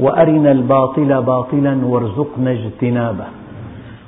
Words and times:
وأرنا 0.00 0.52
الباطل 0.52 1.22
باطلا 1.22 1.84
وارزقنا 1.84 2.50
اجتنابه. 2.50 3.26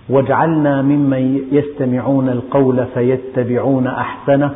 واجعلنا 0.09 0.83
ممن 0.83 1.41
يستمعون 1.53 2.29
القول 2.29 2.87
فيتبعون 2.95 3.87
أحسنه 3.87 4.55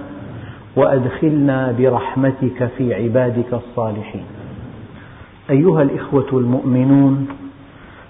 وأدخلنا 0.76 1.74
برحمتك 1.78 2.70
في 2.78 2.94
عبادك 2.94 3.52
الصالحين. 3.52 4.24
أيها 5.50 5.82
الإخوة 5.82 6.28
المؤمنون 6.32 7.28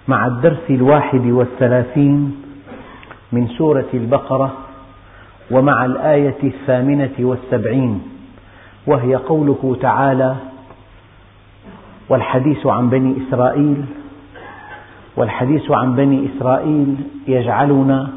مع 0.09 0.27
الدرس 0.27 0.71
الواحد 0.71 1.27
والثلاثين 1.27 2.37
من 3.33 3.49
سورة 3.49 3.87
البقرة 3.95 4.53
ومع 5.51 5.85
الآية 5.85 6.39
الثامنة 6.45 7.15
والسبعين 7.19 8.03
وهي 8.87 9.15
قوله 9.15 9.77
تعالى 9.81 10.35
والحديث 12.09 12.67
عن 12.67 12.91
بني 12.91 13.17
إسرائيل 13.29 13.85
والحديث 15.17 15.71
عن 15.71 15.97
بني 15.97 16.29
إسرائيل 16.29 16.97
يجعلنا 17.29 18.09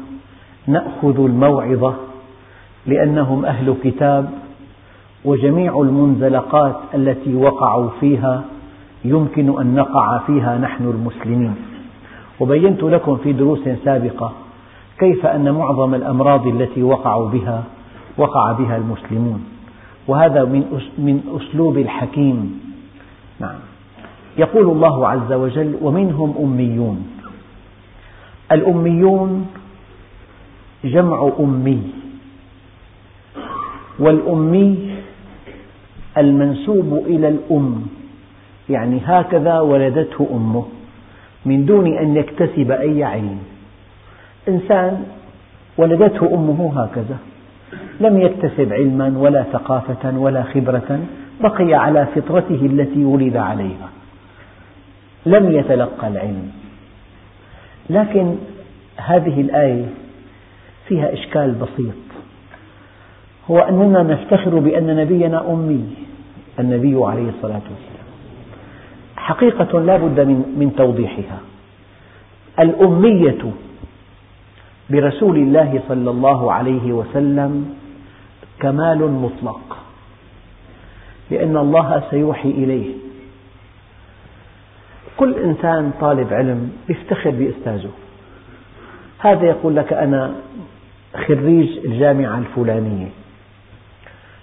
نأخذ 0.66 1.24
الموعظة 1.24 1.94
لأنهم 2.86 3.44
أهل 3.44 3.74
كتاب 3.84 4.30
وجميع 5.24 5.80
المنزلقات 5.80 6.76
التي 6.94 7.34
وقعوا 7.34 7.88
فيها 8.00 8.44
يمكن 9.04 9.60
أن 9.60 9.74
نقع 9.74 10.18
فيها 10.18 10.58
نحن 10.58 10.84
المسلمين. 10.84 11.54
وبينت 12.40 12.82
لكم 12.82 13.16
في 13.16 13.32
دروس 13.32 13.68
سابقة 13.84 14.32
كيف 14.98 15.26
أن 15.26 15.54
معظم 15.54 15.94
الأمراض 15.94 16.46
التي 16.46 16.82
وقعوا 16.82 17.28
بها 17.28 17.64
وقع 18.18 18.52
بها 18.52 18.76
المسلمون. 18.76 19.44
وهذا 20.08 20.44
من 20.98 21.20
أسلوب 21.36 21.78
الحكيم. 21.78 22.60
نعم. 23.40 23.69
يقول 24.40 24.66
الله 24.70 25.08
عز 25.08 25.32
وجل 25.32 25.76
ومنهم 25.82 26.34
أميون. 26.44 26.98
الأميون 28.52 29.46
جمع 30.84 31.30
أمي 31.40 31.82
والأمي 33.98 34.90
المنسوب 36.18 37.04
إلى 37.06 37.28
الأم 37.28 37.86
يعني 38.70 39.00
هكذا 39.04 39.60
ولدته 39.60 40.28
أمه 40.32 40.64
من 41.46 41.66
دون 41.66 41.86
أن 41.86 42.16
يكتسب 42.16 42.70
أي 42.70 43.04
علم 43.04 43.38
إنسان 44.48 45.04
ولدته 45.78 46.34
أمه 46.34 46.60
هكذا 46.82 47.18
لم 48.00 48.20
يكتسب 48.20 48.72
علما 48.72 49.14
ولا 49.18 49.42
ثقافة 49.52 50.18
ولا 50.18 50.42
خبرة 50.42 51.00
بقي 51.40 51.74
على 51.74 52.06
فطرته 52.14 52.60
التي 52.66 53.04
ولد 53.04 53.36
عليها. 53.36 53.99
لم 55.26 55.50
يتلقى 55.50 56.08
العلم. 56.08 56.50
لكن 57.90 58.36
هذه 58.96 59.40
الآية 59.40 59.86
فيها 60.88 61.12
إشكال 61.12 61.52
بسيط. 61.52 61.94
هو 63.50 63.58
أننا 63.58 64.02
نفتخر 64.02 64.58
بأن 64.58 64.96
نبينا 64.96 65.52
أمي 65.52 65.84
النبي 66.58 67.04
عليه 67.04 67.28
الصلاة 67.28 67.62
والسلام 67.70 68.06
حقيقة 69.16 69.80
لا 69.80 69.96
بد 69.96 70.20
من 70.56 70.72
توضيحها. 70.76 71.38
الأمية 72.60 73.52
برسول 74.90 75.36
الله 75.36 75.82
صلى 75.88 76.10
الله 76.10 76.52
عليه 76.52 76.92
وسلم 76.92 77.74
كمال 78.60 79.10
مطلق 79.10 79.76
لأن 81.30 81.56
الله 81.56 82.02
سيوحي 82.10 82.50
إليه. 82.50 83.09
كل 85.16 85.34
إنسان 85.34 85.92
طالب 86.00 86.32
علم 86.32 86.72
يفتخر 86.88 87.30
بأستاذه. 87.30 87.90
هذا 89.18 89.46
يقول 89.46 89.76
لك 89.76 89.92
أنا 89.92 90.34
خريج 91.26 91.78
الجامعة 91.84 92.38
الفلانية. 92.38 93.08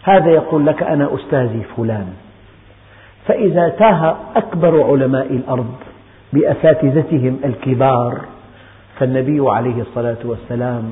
هذا 0.03 0.29
يقول 0.29 0.65
لك 0.65 0.83
أنا 0.83 1.15
أستاذي 1.15 1.63
فلان. 1.77 2.13
فإذا 3.27 3.69
تاه 3.69 4.17
أكبر 4.35 4.83
علماء 4.83 5.33
الأرض 5.33 5.75
بأساتذتهم 6.33 7.39
الكبار 7.45 8.21
فالنبي 8.99 9.49
عليه 9.49 9.81
الصلاة 9.81 10.17
والسلام 10.23 10.83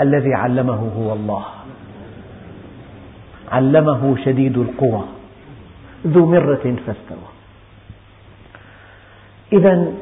الذي 0.00 0.34
علمه 0.34 0.90
هو 0.98 1.12
الله. 1.12 1.44
علمه 3.52 4.16
شديد 4.24 4.58
القوى 4.58 5.04
ذو 6.06 6.26
مرة 6.26 6.76
فاستوى. 6.86 7.29
إذا 9.52 9.92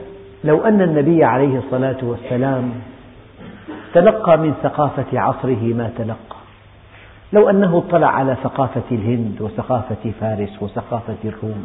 لو 0.44 0.64
أن 0.64 0.82
النبي 0.82 1.25
عليه 1.25 1.59
الصلاة 1.59 1.97
والسلام 2.03 2.70
تلقى 3.94 4.38
من 4.38 4.54
ثقافة 4.62 5.20
عصره 5.20 5.75
ما 5.75 5.91
تلقى 5.98 6.38
لو 7.32 7.50
أنه 7.50 7.78
اطلع 7.78 8.06
على 8.06 8.36
ثقافة 8.42 8.82
الهند 8.92 9.36
وثقافة 9.41 10.12
فارس 10.20 10.62
وثقافة 10.62 11.16
الروم 11.25 11.64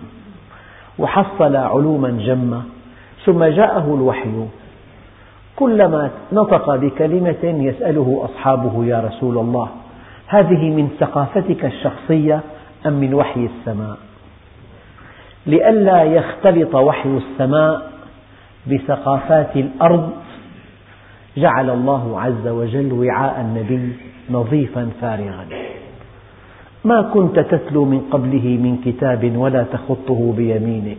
وحصل 0.99 1.55
علوما 1.55 2.09
جمة 2.09 2.61
ثم 3.25 3.43
جاءه 3.43 3.95
الوحي 3.95 4.45
كلما 5.55 6.11
نطق 6.33 6.75
بكلمة 6.75 7.43
يسأله 7.43 8.21
أصحابه 8.25 8.85
يا 8.85 8.99
رسول 8.99 9.37
الله 9.37 9.69
هذه 10.27 10.69
من 10.69 10.89
ثقافتك 10.99 11.65
الشخصية 11.65 12.39
أم 12.85 12.93
من 12.93 13.13
وحي 13.13 13.45
السماء؟ 13.45 13.97
لئلا 15.47 16.03
يختلط 16.03 16.75
وحي 16.75 17.09
السماء 17.09 17.91
بثقافات 18.67 19.55
الأرض 19.55 20.09
جعل 21.37 21.69
الله 21.69 22.21
عز 22.21 22.47
وجل 22.47 22.93
وعاء 22.93 23.41
النبي 23.41 23.93
نظيفا 24.31 24.89
فارغا. 25.01 25.45
ما 26.85 27.01
كنت 27.01 27.39
تتلو 27.39 27.85
من 27.85 28.01
قبله 28.11 28.47
من 28.63 28.81
كتاب 28.85 29.37
ولا 29.37 29.63
تخطه 29.63 30.33
بيمينك. 30.37 30.97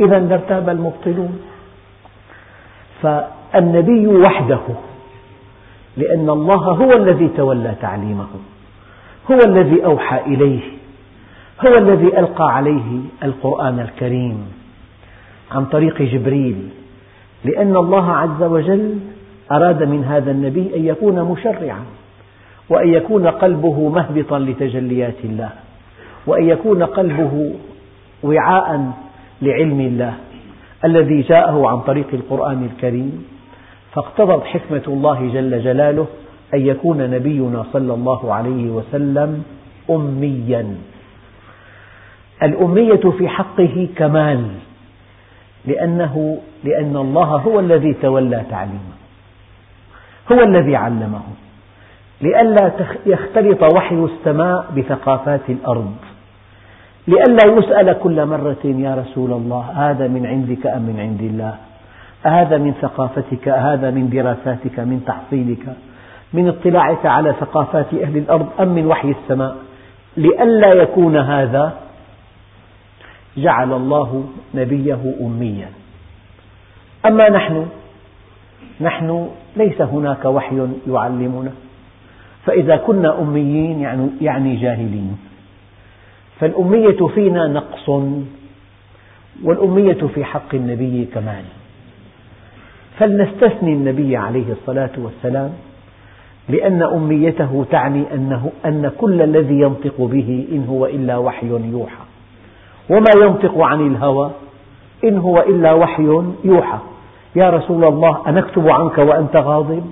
إذا 0.00 0.18
لارتاب 0.18 0.68
المبطلون. 0.68 1.38
فالنبي 3.02 4.06
وحده 4.06 4.60
لأن 5.96 6.30
الله 6.30 6.56
هو 6.56 6.92
الذي 6.92 7.28
تولى 7.36 7.74
تعليمه 7.80 8.28
هو 9.30 9.38
الذي 9.38 9.84
أوحى 9.84 10.20
إليه. 10.26 10.77
هو 11.66 11.74
الذي 11.78 12.18
ألقى 12.18 12.54
عليه 12.54 13.00
القرآن 13.24 13.80
الكريم 13.80 14.38
عن 15.50 15.64
طريق 15.64 16.02
جبريل 16.02 16.68
لأن 17.44 17.76
الله 17.76 18.12
عز 18.12 18.42
وجل 18.42 18.98
أراد 19.52 19.82
من 19.82 20.04
هذا 20.04 20.30
النبي 20.30 20.76
أن 20.76 20.84
يكون 20.84 21.22
مشرعا 21.24 21.80
وأن 22.68 22.88
يكون 22.88 23.26
قلبه 23.26 23.88
مهبطا 23.88 24.38
لتجليات 24.38 25.24
الله 25.24 25.50
وأن 26.26 26.48
يكون 26.48 26.82
قلبه 26.82 27.54
وعاء 28.22 28.92
لعلم 29.42 29.80
الله 29.80 30.14
الذي 30.84 31.20
جاءه 31.20 31.68
عن 31.68 31.80
طريق 31.80 32.06
القرآن 32.12 32.64
الكريم. 32.64 33.24
فاقتضت 33.92 34.44
حكمة 34.44 34.82
الله 34.88 35.30
جل 35.34 35.64
جلاله 35.64 36.06
أن 36.54 36.66
يكون 36.66 37.10
نبينا 37.10 37.64
صلى 37.72 37.94
الله 37.94 38.34
عليه 38.34 38.70
وسلم 38.70 39.42
أميا. 39.90 40.74
الأمية 42.42 43.10
في 43.18 43.28
حقه 43.28 43.88
كمال 43.96 44.46
لأنه 45.64 46.38
لأن 46.64 46.96
الله 46.96 47.24
هو 47.24 47.60
الذي 47.60 47.94
تولى 47.94 48.42
تعليمه 48.50 48.98
هو 50.32 50.40
الذي 50.40 50.76
علمه 50.76 51.22
لئلا 52.20 52.72
يختلط 53.06 53.74
وحي 53.74 53.94
السماء 53.94 54.66
بثقافات 54.76 55.40
الأرض 55.48 55.94
لئلا 57.08 57.58
يسأل 57.58 57.98
كل 57.98 58.26
مرة 58.26 58.64
يا 58.64 58.94
رسول 58.94 59.32
الله 59.32 59.64
هذا 59.74 60.08
من 60.08 60.26
عندك 60.26 60.66
أم 60.66 60.82
من 60.82 61.00
عند 61.00 61.20
الله؟ 61.20 61.54
أهذا 62.26 62.58
من 62.58 62.74
ثقافتك؟ 62.82 63.48
أهذا 63.48 63.90
من 63.90 64.10
دراساتك؟ 64.10 64.80
من 64.80 65.02
تحصيلك؟ 65.06 65.76
من 66.32 66.48
اطلاعك 66.48 67.06
على 67.06 67.34
ثقافات 67.40 67.94
أهل 67.94 68.16
الأرض 68.16 68.48
أم 68.60 68.68
من 68.68 68.86
وحي 68.86 69.10
السماء؟ 69.10 69.56
لئلا 70.16 70.72
يكون 70.72 71.16
هذا 71.16 71.72
جعل 73.42 73.72
الله 73.72 74.24
نبيه 74.54 75.14
أميا. 75.20 75.68
أما 77.06 77.28
نحن 77.28 77.66
نحن 78.80 79.28
ليس 79.56 79.80
هناك 79.80 80.24
وحي 80.24 80.66
يعلمنا. 80.88 81.52
فإذا 82.46 82.76
كنا 82.76 83.20
أميين 83.20 83.80
يعني, 83.80 84.08
يعني 84.20 84.56
جاهلين. 84.56 85.18
فالأمية 86.40 87.06
فينا 87.14 87.46
نقص 87.46 87.88
والأمية 89.44 89.98
في 90.14 90.24
حق 90.24 90.54
النبي 90.54 91.08
كمال 91.14 91.44
فلنستثني 92.98 93.72
النبي 93.72 94.16
عليه 94.16 94.52
الصلاة 94.52 94.90
والسلام 94.98 95.52
لأن 96.48 96.82
أميته 96.82 97.66
تعني 97.70 98.14
أنه 98.14 98.52
أن 98.66 98.92
كل 98.98 99.22
الذي 99.22 99.60
ينطق 99.60 100.00
به 100.00 100.46
إن 100.52 100.66
هو 100.68 100.86
إلا 100.86 101.16
وحي 101.16 101.46
يوحى. 101.46 102.07
وما 102.90 103.10
ينطق 103.16 103.58
عن 103.58 103.86
الهوى 103.86 104.30
إن 105.04 105.18
هو 105.18 105.40
إلا 105.40 105.72
وحي 105.72 106.22
يوحى. 106.44 106.78
يا 107.36 107.50
رسول 107.50 107.84
الله 107.84 108.28
أنكتب 108.28 108.68
عنك 108.68 108.98
وأنت 108.98 109.36
غاضب؟ 109.36 109.90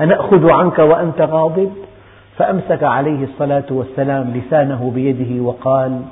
أنأخذ 0.00 0.50
عنك 0.50 0.78
وأنت 0.78 1.20
غاضب؟ 1.20 1.72
فأمسك 2.36 2.82
عليه 2.82 3.24
الصلاة 3.24 3.64
والسلام 3.70 4.34
لسانه 4.36 4.92
بيده 4.94 5.42
وقال 5.42 6.02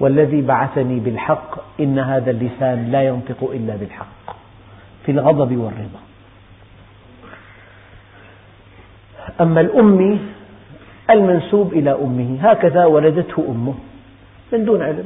والذي 0.00 0.42
بعثني 0.42 1.00
بالحق 1.00 1.58
إن 1.80 1.98
هذا 1.98 2.30
اللسان 2.30 2.90
لا 2.90 3.02
ينطق 3.02 3.50
إلا 3.52 3.76
بالحق. 3.76 4.36
في 5.06 5.12
الغضب 5.12 5.56
والرضا. 5.56 6.00
أما 9.40 9.60
الأمي 9.60 10.18
المنسوب 11.10 11.72
إلى 11.72 11.90
أمه 11.90 12.36
هكذا 12.40 12.84
ولدته 12.84 13.44
أمه 13.48 13.74
من 14.52 14.64
دون 14.64 14.82
علم. 14.82 15.04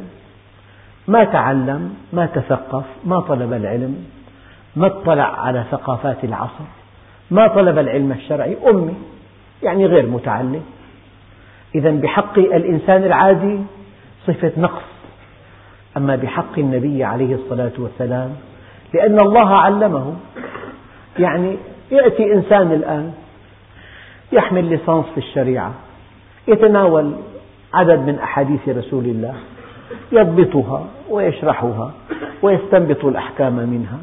ما 1.10 1.24
تعلم 1.24 1.94
ما 2.12 2.26
تثقف 2.26 2.84
ما 3.04 3.20
طلب 3.20 3.52
العلم 3.52 4.04
ما 4.76 4.86
اطلع 4.86 5.40
على 5.40 5.64
ثقافات 5.70 6.24
العصر 6.24 6.64
ما 7.30 7.48
طلب 7.48 7.78
العلم 7.78 8.12
الشرعي 8.12 8.56
أمي 8.70 8.94
يعني 9.62 9.86
غير 9.86 10.06
متعلم. 10.06 10.62
إذا 11.74 11.90
بحق 11.90 12.38
الإنسان 12.38 13.04
العادي 13.04 13.60
صفة 14.26 14.52
نقص. 14.56 14.82
أما 15.96 16.16
بحق 16.16 16.58
النبي 16.58 17.04
عليه 17.04 17.34
الصلاة 17.34 17.72
والسلام 17.78 18.30
لأن 18.94 19.20
الله 19.20 19.56
علمه. 19.56 20.16
يعني 21.18 21.56
يأتي 21.90 22.34
إنسان 22.34 22.72
الآن 22.72 23.12
يحمل 24.32 24.64
ليسانس 24.64 25.06
في 25.14 25.18
الشريعة 25.18 25.74
يتناول 26.48 27.12
عدد 27.74 27.98
من 27.98 28.18
أحاديث 28.18 28.68
رسول 28.68 29.04
الله 29.04 29.34
يضبطها 30.12 30.84
ويشرحها 31.10 31.90
ويستنبط 32.42 33.04
الأحكام 33.04 33.52
منها 33.52 33.98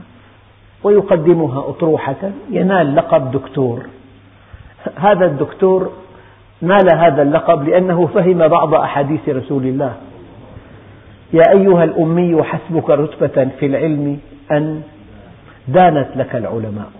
ويقدمها 0.83 1.59
أطروحة 1.59 2.31
ينال 2.49 2.95
لقب 2.95 3.31
دكتور. 3.31 3.85
هذا 4.95 5.25
الدكتور 5.25 5.91
نال 6.61 6.95
هذا 6.95 7.21
اللقب 7.21 7.69
لأنه 7.69 8.07
فهم 8.07 8.47
بعض 8.47 8.75
أحاديث 8.75 9.29
رسول 9.29 9.63
الله. 9.63 9.95
يا 11.33 11.43
أيها 11.51 11.83
الأمي 11.83 12.43
حسبك 12.43 12.89
رتبة 12.89 13.49
في 13.59 13.65
العلم 13.65 14.19
أن 14.51 14.81
دانت 15.67 16.07
لك 16.15 16.35
العلماء. 16.35 16.91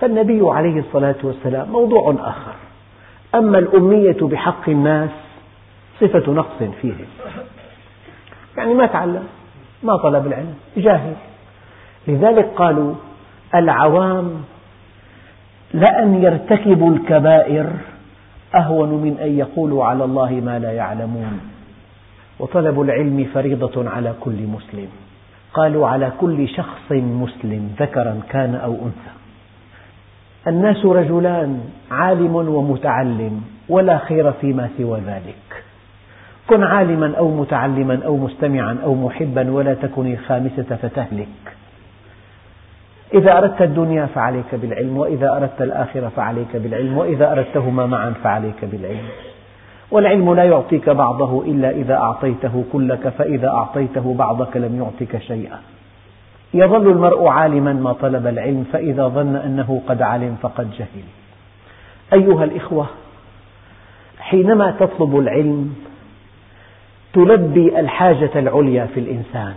فالنبي 0.00 0.40
عليه 0.42 0.78
الصلاة 0.80 1.14
والسلام 1.22 1.68
موضوع 1.68 2.14
آخر. 2.20 2.54
أما 3.34 3.58
الأمية 3.58 4.16
بحق 4.20 4.68
الناس 4.68 5.10
صفة 6.00 6.32
نقص 6.32 6.62
فيهم. 6.82 7.06
يعني 8.56 8.74
ما 8.74 8.86
تعلم 8.86 9.24
ما 9.82 9.96
طلب 9.96 10.26
العلم 10.26 10.54
جاهل. 10.76 11.14
لذلك 12.08 12.50
قالوا 12.56 12.94
العوام 13.54 14.44
لأن 15.74 16.22
يرتكبوا 16.22 16.94
الكبائر 16.94 17.66
أهون 18.54 18.88
من 18.88 19.18
أن 19.22 19.38
يقولوا 19.38 19.84
على 19.84 20.04
الله 20.04 20.30
ما 20.30 20.58
لا 20.58 20.72
يعلمون. 20.72 21.40
وطلب 22.38 22.80
العلم 22.80 23.26
فريضة 23.34 23.90
على 23.90 24.14
كل 24.20 24.46
مسلم. 24.46 24.88
قالوا 25.54 25.88
على 25.88 26.12
كل 26.20 26.48
شخص 26.48 26.92
مسلم 26.92 27.74
ذكرا 27.80 28.20
كان 28.30 28.54
أو 28.54 28.72
أنثى. 28.72 29.14
الناس 30.46 30.84
رجلان 30.84 31.60
عالم 31.90 32.34
ومتعلم 32.34 33.44
ولا 33.68 33.98
خير 33.98 34.32
فيما 34.32 34.70
سوى 34.78 35.00
ذلك. 35.00 35.43
كن 36.48 36.62
عالما 36.62 37.14
أو 37.18 37.28
متعلما 37.28 38.00
أو 38.06 38.16
مستمعا 38.16 38.78
أو 38.84 38.94
محبا 38.94 39.50
ولا 39.50 39.74
تكن 39.74 40.12
الخامسة 40.12 40.76
فتهلك. 40.82 41.56
إذا 43.14 43.38
أردت 43.38 43.62
الدنيا 43.62 44.06
فعليك 44.06 44.54
بالعلم 44.54 44.96
وإذا 44.96 45.36
أردت 45.36 45.62
الآخرة 45.62 46.08
فعليك 46.16 46.56
بالعلم 46.56 46.98
وإذا 46.98 47.32
أردتهما 47.32 47.86
معا 47.86 48.14
فعليك 48.24 48.64
بالعلم. 48.64 49.08
والعلم 49.90 50.34
لا 50.34 50.44
يعطيك 50.44 50.90
بعضه 50.90 51.44
إلا 51.44 51.70
إذا 51.70 51.94
أعطيته 51.94 52.64
كلك 52.72 53.08
فإذا 53.08 53.48
أعطيته 53.48 54.14
بعضك 54.18 54.56
لم 54.56 54.78
يعطك 54.78 55.18
شيئا. 55.18 55.58
يظل 56.54 56.90
المرء 56.90 57.26
عالما 57.26 57.72
ما 57.72 57.92
طلب 57.92 58.26
العلم 58.26 58.64
فإذا 58.72 59.08
ظن 59.08 59.36
أنه 59.36 59.80
قد 59.88 60.02
علم 60.02 60.36
فقد 60.42 60.70
جهل. 60.78 61.04
أيها 62.12 62.44
الإخوة 62.44 62.86
حينما 64.18 64.70
تطلب 64.70 65.18
العلم 65.18 65.74
تلبي 67.14 67.80
الحاجة 67.80 68.30
العليا 68.36 68.86
في 68.86 69.00
الإنسان. 69.00 69.54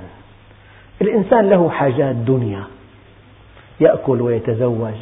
الإنسان 1.01 1.49
له 1.49 1.69
حاجات 1.69 2.15
دنيا. 2.15 2.63
يأكل 3.79 4.21
ويتزوج 4.21 4.99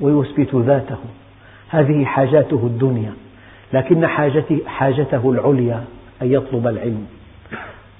ويثبت 0.00 0.54
ذاته. 0.54 0.98
هذه 1.68 2.04
حاجاته 2.04 2.60
الدنيا. 2.66 3.12
لكن 3.72 4.06
حاجته 4.66 5.30
العليا 5.30 5.84
أن 6.22 6.32
يطلب 6.32 6.66
العلم. 6.66 7.06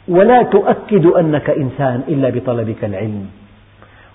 ولا 0.08 0.43
تؤكد 0.43 1.06
أنك 1.06 1.50
إنسان 1.50 2.02
إلا 2.08 2.31
بطلبك 2.31 2.84
العلم. 2.84 3.26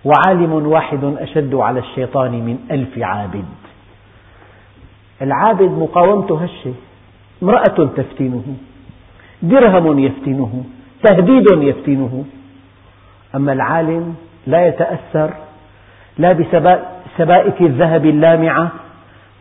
وعالم 0.06 0.68
واحد 0.68 1.04
أشد 1.04 1.56
على 1.56 1.80
الشيطان 1.80 2.32
من 2.32 2.58
ألف 2.72 3.00
عابد. 3.04 3.46
العابد 5.22 5.72
مقاومته 5.72 6.44
هشة 6.44 6.74
امرأة 7.44 7.90
تفتنه. 7.98 8.44
درهم 9.42 10.00
يفتنه 10.00 10.64
تهديد 11.04 11.46
يفتنه. 11.52 12.26
أما 13.36 13.54
العالم 13.54 14.16
لا 14.48 14.68
يتأثر 14.68 15.34
لا 16.18 16.34
بسبائك 16.34 17.62
الذهب 17.62 18.06
اللامعة 18.06 18.72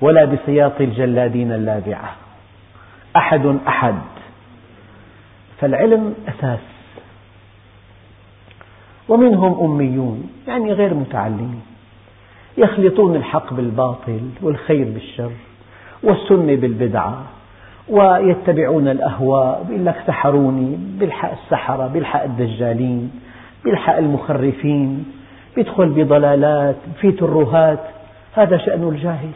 ولا 0.01 0.25
بسياط 0.25 0.81
الجلادين 0.81 1.53
اللابعة. 1.53 2.15
أحد 3.17 3.57
أحد. 3.67 3.99
فالعلم 5.61 6.15
أساس. 6.29 6.59
ومنهم 9.09 9.65
أميون 9.65 10.31
يعني 10.49 10.73
غير 10.73 10.95
متعلمين 10.95 11.63
يخلطون 12.59 13.17
الحق 13.17 13.53
بالباطل 13.53 14.21
والخير 14.43 14.85
بالشر 14.85 15.33
والسنة 16.03 16.55
بالبدعة. 16.55 17.25
ويتبعون 17.91 18.89
الأهواء 18.89 19.65
بيقول 19.69 19.87
لك 19.87 19.97
سحروني 20.07 20.79
بالحق 21.01 21.33
السحرة 21.33 21.87
بالحق 21.87 22.23
الدجالين 22.23 23.11
بالحق 23.65 23.97
المخرفين 23.97 25.05
يدخل 25.57 25.89
بضلالات 25.89 26.77
في 27.01 27.13
ترهات. 27.13 27.81
هذا 28.35 28.57
شأن 28.57 28.89
الجاهل. 28.89 29.31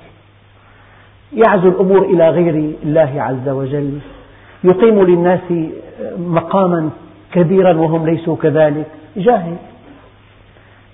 يعزو 1.33 1.69
الأمور 1.69 2.05
إلى 2.05 2.31
غير 2.31 2.75
الله 2.83 3.23
عز 3.23 3.49
وجل. 3.49 3.99
يقيم 4.65 5.03
للناس 5.03 5.53
مقاما 6.19 6.91
كبيرا 7.33 7.77
وهم 7.77 8.07
ليسوا 8.07 8.37
كذلك. 8.37 8.87
جاهل. 9.17 9.57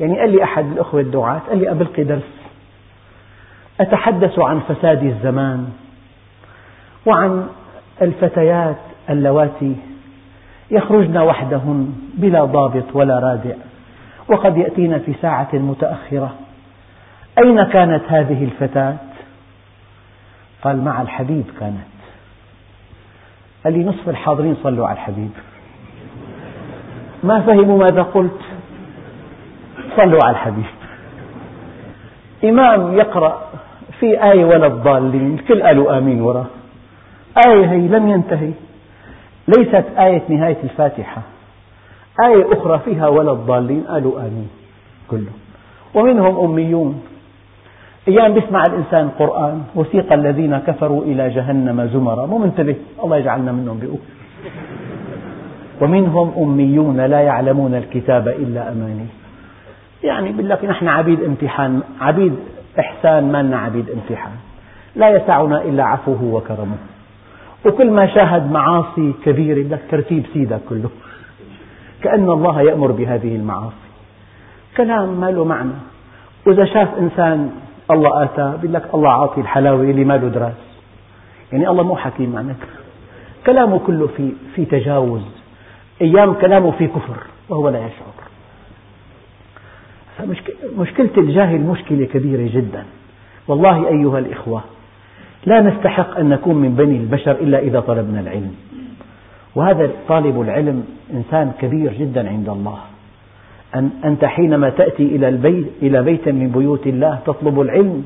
يعني 0.00 0.21
قال 0.21 0.33
لي 0.33 0.43
أحد 0.43 0.73
الأخوة 0.73 1.00
الدعاة 1.00 1.38
قال 1.49 1.59
لي 1.59 1.71
أبلقي 1.71 2.05
درس 2.05 2.38
أتحدث 3.81 4.38
عن 4.38 4.61
فساد 4.61 5.05
الزمان. 5.05 5.69
وعن 7.09 7.47
الفتيات 8.03 8.77
اللواتي 9.11 9.77
يخرجن 10.71 11.19
وحدهن 11.19 11.95
بلا 12.15 12.45
ضابط 12.45 12.85
ولا 12.95 13.19
رادع 13.19 13.55
وقد 14.29 14.57
يأتين 14.57 14.99
في 14.99 15.15
ساعة 15.23 15.49
متأخرة. 15.53 16.35
أين 17.38 17.62
كانت 17.62 18.03
هذه 18.09 18.45
الفتاة؟ 18.45 18.97
قال 20.62 20.85
مع 20.85 21.03
الحبيب 21.03 21.45
كانت. 21.61 21.88
قال 23.65 23.73
لي 23.73 23.85
نصف 23.85 24.09
الحاضرين 24.09 24.57
صلوا 24.62 24.87
على 24.87 24.97
الحبيب. 24.97 25.31
ما 27.25 27.41
فهموا 27.41 27.79
ماذا 27.79 28.03
قلت؟ 28.03 28.41
صلوا 29.97 30.25
على 30.25 30.31
الحبيب. 30.31 30.65
إمام 32.45 32.95
يقرأ 32.95 33.49
في 34.00 34.23
آية 34.33 34.45
ولا 34.45 34.67
الضالين 34.67 35.35
الكل 35.35 35.62
قالوا 35.62 35.99
آمين 35.99 36.21
وراه 36.21 36.47
آية 37.47 37.66
هي 37.70 37.88
لم 37.88 38.08
ينتهي. 38.08 38.50
ليست 39.49 39.85
آية 39.99 40.23
نهاية 40.28 40.56
الفاتحة. 40.64 41.23
آية 42.25 42.52
أخرى 42.52 42.78
فيها 42.78 43.08
ولا 43.08 43.32
الضالين. 43.32 43.85
قالوا 43.88 44.20
آمين. 44.20 44.49
كلهم 45.11 45.38
ومنهم 45.94 46.44
أميون. 46.44 47.02
أيام 48.08 48.37
يسمع 48.37 48.62
الإنسان 48.62 49.04
القرآن 49.04 49.62
وسيق 49.75 50.12
الذين 50.12 50.58
كفروا 50.58 51.04
إلى 51.04 51.28
جهنم 51.28 51.87
زمرا. 51.87 52.26
مو 52.26 52.38
منتبه. 52.38 52.76
الله 53.04 53.16
يجعلنا 53.16 53.52
منهم 53.52 53.78
بيقول. 53.78 53.99
ومنهم 55.80 56.32
أميون. 56.38 57.00
لا 57.00 57.20
يعلمون 57.20 57.75
الكتاب 57.75 58.28
إلا 58.28 58.73
أماني. 58.73 59.06
يعني 60.02 60.32
بيقول 60.32 60.49
لك 60.49 60.64
نحن 60.64 60.88
عبيد 60.88 61.23
امتحان. 61.23 61.80
عبيد 62.00 62.37
إحسان. 62.78 63.32
ما 63.32 63.42
لنا 63.42 63.58
عبيد 63.58 63.90
امتحان. 63.90 64.32
لا 64.97 65.08
يسعنا 65.08 65.62
إلا 65.62 65.85
عفوه 65.85 66.25
وكرمه. 66.25 66.76
وكل 67.67 67.91
ما 67.91 68.07
شاهد 68.07 68.53
معاصي 68.53 69.12
كبيرة 69.25 69.69
لك 69.69 69.83
ترتيب 69.91 70.27
سيدك 70.33 70.61
كله. 70.69 70.91
كأن 72.03 72.31
الله 72.31 72.62
يأمر 72.62 72.93
بهذه 72.93 73.37
المعاصي. 73.37 73.88
كلام 74.77 75.21
ما 75.21 75.31
له 75.31 75.45
معنى. 75.45 75.73
وإذا 76.47 76.65
شاف 76.65 76.88
إنسان 76.99 77.50
الله 77.91 78.23
آتاه 78.23 78.57
بيقول 78.57 78.75
لك 78.75 78.95
الله 78.95 79.11
عاطي 79.11 79.41
الحلاوة 79.41 79.83
اللي 79.83 80.05
ما 80.05 80.15
له 80.15 80.29
دراس. 80.29 80.79
يعني 81.53 81.69
الله 81.69 81.83
مو 81.83 81.97
حكيم 81.97 82.31
معناته 82.33 82.67
كلامه 83.47 83.79
كله 83.79 84.07
في 84.17 84.33
في 84.55 84.65
تجاوز. 84.65 85.23
أيام 86.03 86.35
كلامه 86.35 86.71
في 86.71 86.87
كفر 86.87 87.17
وهو 87.49 87.69
لا 87.69 87.79
يشعر. 87.79 88.19
مشكلة 90.79 91.11
الجاهل 91.19 91.61
مشكلة 91.61 92.07
كبيرة 92.07 92.50
جدا. 92.55 92.85
والله 93.49 93.88
أيها 93.88 94.19
الإخوة 94.19 94.62
لا 95.47 95.61
نستحق 95.61 96.18
أن 96.18 96.28
نكون 96.28 96.57
من 96.57 96.75
بني 96.75 96.97
البشر 96.97 97.33
إلا 97.33 97.59
إذا 97.59 97.80
طلبنا 97.80 98.21
العلم. 98.21 98.54
وهذا 99.54 99.90
طالب 100.09 100.40
العلم 100.40 100.85
إنسان 101.14 101.52
كبير 101.61 101.92
جدا 101.92 102.28
عند 102.28 102.49
الله. 102.49 102.78
أن 103.75 103.90
أنت 104.04 104.25
حينما 104.25 104.71
تأتي 104.71 105.02
إلى 105.02 105.28
البيت 105.28 105.66
إلى 105.83 106.02
بيت 106.02 106.28
من 106.28 106.49
بيوت 106.49 106.87
الله 106.87 107.18
تطلب 107.26 107.61
العلم. 107.61 108.04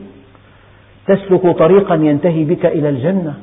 تسلك 1.06 1.46
طريقا 1.58 1.94
ينتهي 1.94 2.44
بك 2.44 2.66
إلى 2.66 2.88
الجنة. 2.88 3.34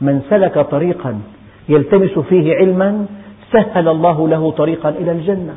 من 0.00 0.22
سلك 0.30 0.58
طريقا 0.58 1.20
يلتمس 1.68 2.18
فيه 2.18 2.54
علما 2.54 3.06
سهل 3.52 3.88
الله 3.88 4.28
له 4.28 4.50
طريقا 4.50 4.88
إلى 4.88 5.12
الجنة. 5.12 5.56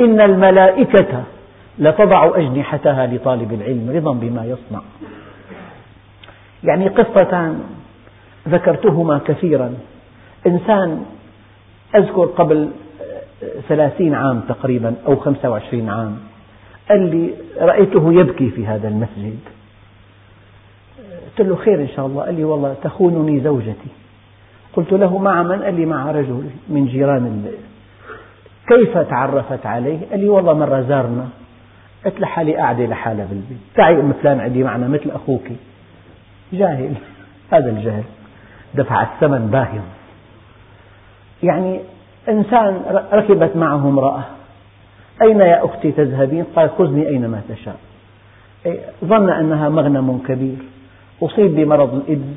إن 0.00 0.20
الملائكة 0.20 1.22
لتضع 1.78 2.36
أجنحتها 2.36 3.06
لطالب 3.06 3.52
العلم 3.52 3.90
رضا 3.94 4.12
بما 4.12 4.44
يصنع. 4.44 4.80
يعني 6.64 6.88
قصتان 6.88 7.60
ذكرتهما 8.48 9.18
كثيرا. 9.18 9.74
إنسان 10.46 11.04
أذكر 11.94 12.24
قبل 12.24 12.70
ثلاثين 13.68 14.14
عام 14.14 14.40
تقريبا 14.48 14.94
أو 15.06 15.16
خمسة 15.16 15.50
وعشرين 15.50 15.88
عام 15.88 16.18
قال 16.88 17.10
لي 17.10 17.30
رأيته 17.60 18.12
يبكي 18.12 18.50
في 18.50 18.66
هذا 18.66 18.88
المسجد. 18.88 19.38
قلت 21.38 21.48
له 21.48 21.56
خير 21.56 21.80
إن 21.80 21.88
شاء 21.96 22.06
الله. 22.06 22.22
قال 22.22 22.34
لي 22.34 22.44
والله 22.44 22.74
تخونني 22.82 23.40
زوجتي. 23.40 23.90
قلت 24.72 24.92
له 24.92 25.18
مع 25.18 25.42
من؟ 25.42 25.62
قال 25.62 25.74
لي 25.74 25.86
مع 25.86 26.10
رجل 26.10 26.44
من 26.68 26.86
جيران 26.86 27.52
كيف 28.68 28.98
تعرفت 28.98 29.66
عليه؟ 29.66 29.98
قال 30.10 30.20
لي 30.20 30.28
والله 30.28 30.52
مرة 30.52 30.80
زارنا. 30.80 31.28
قلت 32.04 32.20
لحالي 32.20 32.56
قاعدة 32.56 32.86
لحالها 32.86 33.26
بالبيت. 33.26 33.58
تعي 33.74 34.00
أم 34.00 34.12
فلان 34.12 34.40
عندي 34.40 34.64
معنا 34.64 34.88
مثل 34.88 35.10
أخوك. 35.10 35.48
جاهل. 36.52 36.94
هذا 37.52 37.70
الجهل. 37.70 38.02
دفع 38.74 39.02
الثمن 39.02 39.46
باهظ. 39.52 39.82
يعني 41.42 41.80
إنسان 42.28 42.82
ركبت 43.12 43.56
معه 43.56 43.88
امرأة. 43.88 44.24
أين 45.22 45.40
يا 45.40 45.64
أختي 45.64 45.92
تذهبين؟ 45.92 46.44
قال 46.56 46.70
خذني 46.70 47.08
أينما 47.08 47.42
تشاء. 47.48 47.76
ظن 49.04 49.30
أنها 49.30 49.68
مغنم 49.68 50.18
كبير. 50.28 50.58
أصيب 51.22 51.56
بمرض 51.56 51.94
الإيدز 51.94 52.36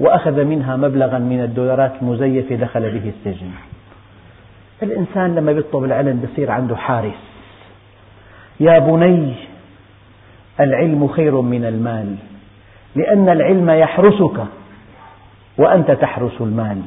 وأخذ 0.00 0.44
منها 0.44 0.76
مبلغا 0.76 1.18
من 1.18 1.40
الدولارات 1.40 1.92
المزيفة 2.02 2.54
دخل 2.54 2.80
به 2.90 3.12
السجن. 3.16 3.50
الإنسان 4.82 5.34
لما 5.34 5.52
يطلب 5.52 5.84
العلم 5.84 6.26
بصير 6.32 6.50
عنده 6.50 6.76
حارس. 6.76 7.22
يا 8.60 8.78
بني 8.78 9.34
العلم 10.60 11.08
خير 11.08 11.40
من 11.40 11.64
المال. 11.64 12.16
لأن 12.96 13.28
العلم 13.28 13.70
يحرسك 13.70 14.44
وأنت 15.58 15.90
تحرس 15.90 16.40
المال. 16.40 16.82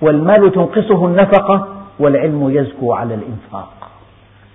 والمال 0.00 0.52
تنقصه 0.52 1.06
النفقة 1.06 1.68
والعلم 1.98 2.50
يزكو 2.50 2.92
على 2.92 3.14
الإنفاق. 3.14 3.90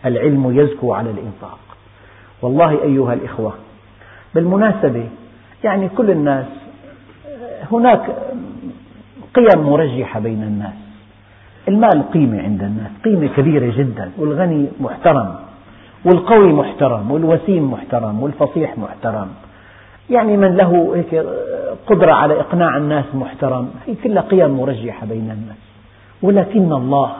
العلم 0.05 0.59
يزكو 0.59 0.93
على 0.93 1.09
الإنفاق. 1.09 1.59
والله 2.41 2.83
أيها 2.83 3.13
الإخوة 3.13 3.53
بالمناسبة 4.35 5.09
يعني 5.63 5.89
كل 5.89 6.11
الناس 6.11 6.45
هناك 7.71 8.15
قيم 9.33 9.63
مرجحة 9.69 10.19
بين 10.19 10.43
الناس. 10.43 10.73
المال 11.67 12.11
قيمة 12.13 12.43
عند 12.43 12.63
الناس 12.63 12.91
قيمة 13.05 13.27
كبيرة 13.27 13.77
جدا. 13.77 14.11
والغني 14.17 14.67
محترم 14.79 15.35
والقوي 16.05 16.53
محترم 16.53 17.11
والوسيم 17.11 17.71
محترم 17.71 18.23
والفصيح 18.23 18.77
محترم. 18.77 19.27
يعني 20.11 20.37
من 20.37 20.55
له 20.55 20.95
هيك 20.95 21.25
قدرة 21.87 22.13
على 22.13 22.39
إقناع 22.39 22.77
الناس 22.77 23.05
محترم. 23.13 23.69
هي 23.87 23.95
كلها 24.03 24.21
قيم 24.21 24.49
مرجحة 24.49 25.05
بين 25.05 25.31
الناس. 25.31 25.57
ولكن 26.21 26.73
الله 26.73 27.13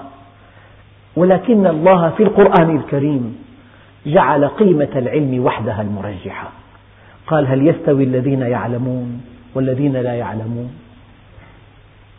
ولكن 1.16 1.68
الله 1.68 2.10
في 2.10 2.24
القرآن 2.24 2.76
الكريم 2.76 3.44
جعل 4.06 4.48
قيمة 4.48 4.90
العلم 4.96 5.46
وحدها 5.46 5.82
المرجحة. 5.82 6.50
قال 7.28 7.48
هل 7.48 7.68
يستوي 7.68 8.04
الذين 8.04 8.42
يعلمون 8.42 9.22
والذين 9.56 9.94
لا 9.94 10.14
يعلمون؟ 10.14 10.72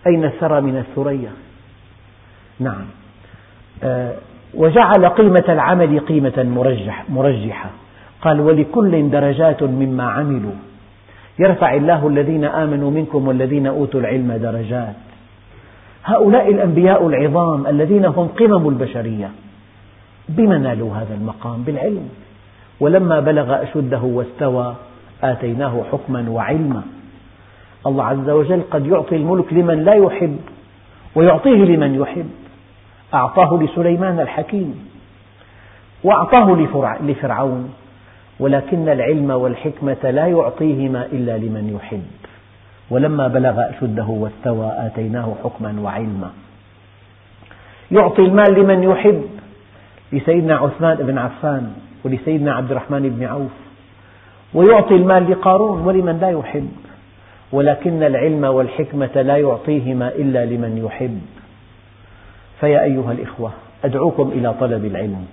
أين 0.07 0.25
الثرى 0.25 0.61
من 0.61 0.77
الثريا؟ 0.77 1.31
نعم. 2.61 2.85
آه، 3.83 4.15
وجعل 4.55 5.07
قيمة 5.07 5.45
العمل 5.49 6.01
قيمة 6.01 6.43
مرجح 6.43 7.05
مرجحة. 7.11 7.71
قال 8.23 8.41
ولكل 8.41 9.11
درجات 9.11 9.63
مما 9.63 10.05
عملوا. 10.05 10.53
يرفع 11.39 11.75
الله 11.75 12.09
الذين 12.09 12.45
آمنوا 12.45 12.91
منكم 12.91 13.29
والذين 13.29 13.67
أوتوا 13.67 14.01
العلم 14.01 14.33
درجات. 14.33 14.95
هؤلاء 16.05 16.51
الأنبياء 16.51 17.07
العظام 17.07 17.67
الذين 17.67 18.05
هم 18.05 18.29
قمم 18.29 18.69
البشرية 18.69 19.31
بما 20.29 20.59
نالوا 20.59 20.97
هذا 20.97 21.15
المقام؟ 21.15 21.63
بالعلم. 21.63 22.09
ولما 22.81 23.21
بلغ 23.21 23.63
أشده 23.63 24.03
واستوى 24.03 24.75
آتيناه 25.23 25.83
حكما 25.93 26.31
وعلما. 26.31 26.83
الله 27.87 28.05
عز 28.05 28.31
وجل 28.31 28.63
قد 28.71 28.87
يعطي 28.87 29.17
الملك 29.17 29.53
لمن 29.53 29.85
لا 29.85 29.95
يحب 29.95 30.37
ويعطيه 31.15 31.65
لمن 31.65 31.95
يحب. 31.95 32.31
أعطاه 33.15 33.63
لسليمان 33.63 34.21
الحكيم 34.21 34.89
وأعطاه 36.05 36.57
لفرعون. 37.03 37.73
ولكن 38.43 38.89
العلم 38.89 39.31
والحكمة 39.31 40.11
لا 40.11 40.27
يعطيهما 40.27 41.07
إلا 41.07 41.39
لمن 41.39 41.79
يحب. 41.79 42.03
ولما 42.91 43.29
بلغ 43.29 43.71
أشده 43.71 44.05
واستوى 44.05 44.73
آتيناه 44.77 45.35
حكما 45.45 45.81
وعلما. 45.81 46.31
يعطي 47.91 48.23
المال 48.23 48.55
لمن 48.55 48.83
يحب 48.83 49.25
لسيدنا 50.13 50.57
عثمان 50.57 50.97
بن 50.97 51.19
عفان 51.19 51.73
ولسيدنا 52.05 52.55
عبد 52.55 52.71
الرحمن 52.71 53.09
بن 53.09 53.25
عوف. 53.25 53.51
ويعطي 54.55 54.95
المال 54.95 55.31
لقارون 55.31 55.81
ولمن 55.81 56.19
لا 56.21 56.31
يحب. 56.31 56.73
ولكن 57.53 58.03
العلم 58.03 58.45
والحكمة 58.45 59.23
لا 59.23 59.37
يعطيهما 59.37 60.09
إلا 60.09 60.45
لمن 60.45 60.83
يحب. 60.87 61.21
فيا 62.61 62.83
أيها 62.83 63.13
الإخوة 63.13 63.53
أدعوكم 63.85 64.33
إلى 64.35 64.55
طلب 64.61 64.85
العلم. 64.85 65.27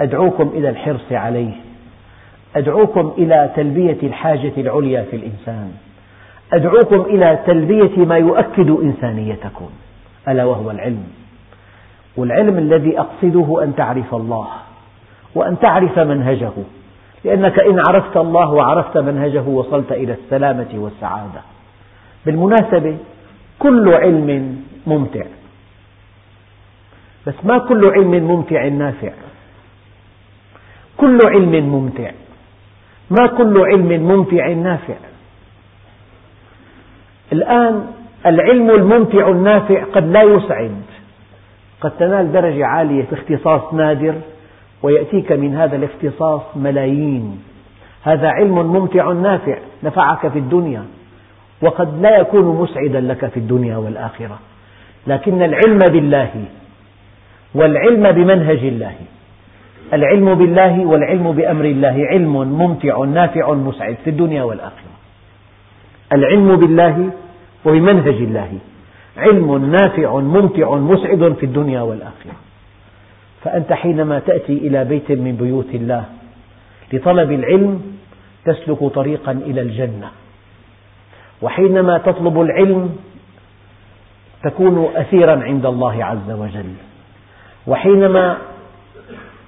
أدعوكم 0.00 0.52
إلى 0.54 0.68
الحرص 0.68 1.12
عليه. 1.12 1.52
أدعوكم 2.56 3.12
إلى 3.18 3.50
تلبية 3.56 3.98
الحاجة 4.02 4.52
العليا 4.58 5.02
في 5.02 5.16
الإنسان. 5.16 5.72
أدعوكم 6.52 7.00
إلى 7.00 7.38
تلبية 7.46 8.04
ما 8.04 8.16
يؤكد 8.16 8.70
إنسانيتكم. 8.70 9.68
ألا 10.28 10.44
وهو 10.44 10.70
العلم. 10.70 11.06
والعلم 12.16 12.58
الذي 12.58 13.00
أقصده 13.00 13.64
أن 13.64 13.76
تعرف 13.76 14.14
الله 14.14 14.48
وأن 15.34 15.58
تعرف 15.58 15.98
منهجه. 15.98 16.52
لأنك 17.24 17.58
إن 17.60 17.78
عرفت 17.88 18.16
الله 18.16 18.52
وعرفت 18.52 18.98
منهجه 18.98 19.42
وصلت 19.42 19.92
إلى 19.92 20.12
السلامة 20.12 20.68
والسعادة. 20.74 21.40
بالمناسبة 22.26 22.96
كل 23.58 23.94
علم 23.94 24.60
ممتع. 24.86 25.24
بس 27.26 27.34
ما 27.44 27.58
كل 27.58 27.86
علم 27.86 28.10
ممتع 28.10 28.68
نافع. 28.68 29.12
كل 30.96 31.18
علم 31.24 31.68
ممتع. 31.68 32.10
ما 33.10 33.26
كل 33.26 33.58
علم 33.58 34.02
ممتع 34.02 34.48
نافع. 34.48 34.94
الآن 37.32 37.86
العلم 38.26 38.70
الممتع 38.70 39.28
النافع 39.28 39.84
قد 39.84 40.10
لا 40.10 40.22
يسعد. 40.22 40.82
قد 41.80 41.90
تنال 41.90 42.32
درجة 42.32 42.66
عالية 42.66 43.02
في 43.02 43.14
اختصاص 43.14 43.74
نادر 43.74 44.14
ويأتيك 44.82 45.32
من 45.32 45.56
هذا 45.56 45.76
الاختصاص 45.76 46.42
ملايين. 46.56 47.42
هذا 48.02 48.28
علم 48.28 48.72
ممتع 48.72 49.12
نافع 49.12 49.58
نفعك 49.82 50.28
في 50.28 50.38
الدنيا 50.38 50.84
وقد 51.62 52.02
لا 52.02 52.18
يكون 52.18 52.44
مسعدا 52.44 53.00
لك 53.00 53.26
في 53.26 53.36
الدنيا 53.36 53.76
والآخرة. 53.76 54.38
لكن 55.06 55.42
العلم 55.42 55.78
بالله 55.78 56.44
والعلم 57.54 58.12
بمنهج 58.12 58.64
الله. 58.64 58.94
العلم 59.92 60.34
بالله 60.34 60.86
والعلم 60.86 61.32
بأمر 61.32 61.64
الله. 61.64 62.06
علم 62.06 62.34
ممتع 62.58 63.04
نافع 63.04 63.54
مسعد 63.54 63.96
في 64.04 64.10
الدنيا 64.10 64.42
والآخرة. 64.42 64.94
العلم 66.12 66.56
بالله 66.56 67.10
وبمنهج 67.64 68.14
الله. 68.14 68.52
علم 69.16 69.70
نافع 69.70 70.20
ممتع 70.20 70.74
مسعد 70.74 71.36
في 71.40 71.46
الدنيا 71.46 71.80
والآخرة. 71.80 72.32
فأنت 73.44 73.72
حينما 73.72 74.18
تأتي 74.18 74.52
إلى 74.52 74.84
بيت 74.84 75.12
من 75.12 75.36
بيوت 75.36 75.74
الله 75.74 76.04
لطلب 76.92 77.32
العلم 77.32 77.82
تسلك 78.44 78.84
طريقا 78.94 79.32
إلى 79.32 79.60
الجنة. 79.60 80.10
وحينما 81.42 81.98
تطلب 81.98 82.40
العلم 82.40 82.96
تكون 84.44 84.88
أثيرا 84.96 85.44
عند 85.44 85.66
الله 85.66 86.04
عز 86.04 86.30
وجل. 86.30 86.74
وحينما 87.66 88.36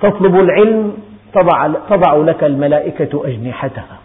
تطلب 0.03 0.41
العلم 0.41 0.93
تضع 1.89 2.17
لك 2.17 2.45
الملائكة 2.45 3.23
أجنحتها. 3.25 3.99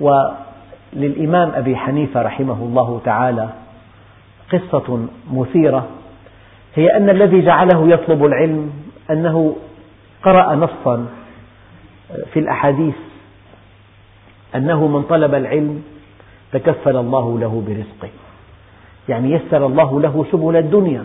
وللإمام 0.00 1.50
أبي 1.54 1.76
حنيفة 1.76 2.22
رحمه 2.22 2.62
الله 2.62 3.00
تعالى 3.04 3.48
قصة 4.52 5.06
مثيرة 5.32 5.88
هي 6.74 6.96
أن 6.96 7.10
الذي 7.10 7.40
جعله 7.40 7.88
يطلب 7.88 8.24
العلم 8.24 8.72
أنه 9.10 9.56
قرأ 10.22 10.54
نصا 10.54 11.06
في 12.32 12.38
الأحاديث 12.40 12.94
أنه 14.54 14.86
من 14.86 15.02
طلب 15.02 15.34
العلم 15.34 15.82
تكفل 16.52 16.96
الله 16.96 17.38
له 17.38 17.62
برزقه. 17.66 18.12
يعني 19.08 19.32
يسر 19.32 19.66
الله 19.66 20.00
له 20.00 20.26
سبل 20.32 20.56
الدنيا. 20.56 21.04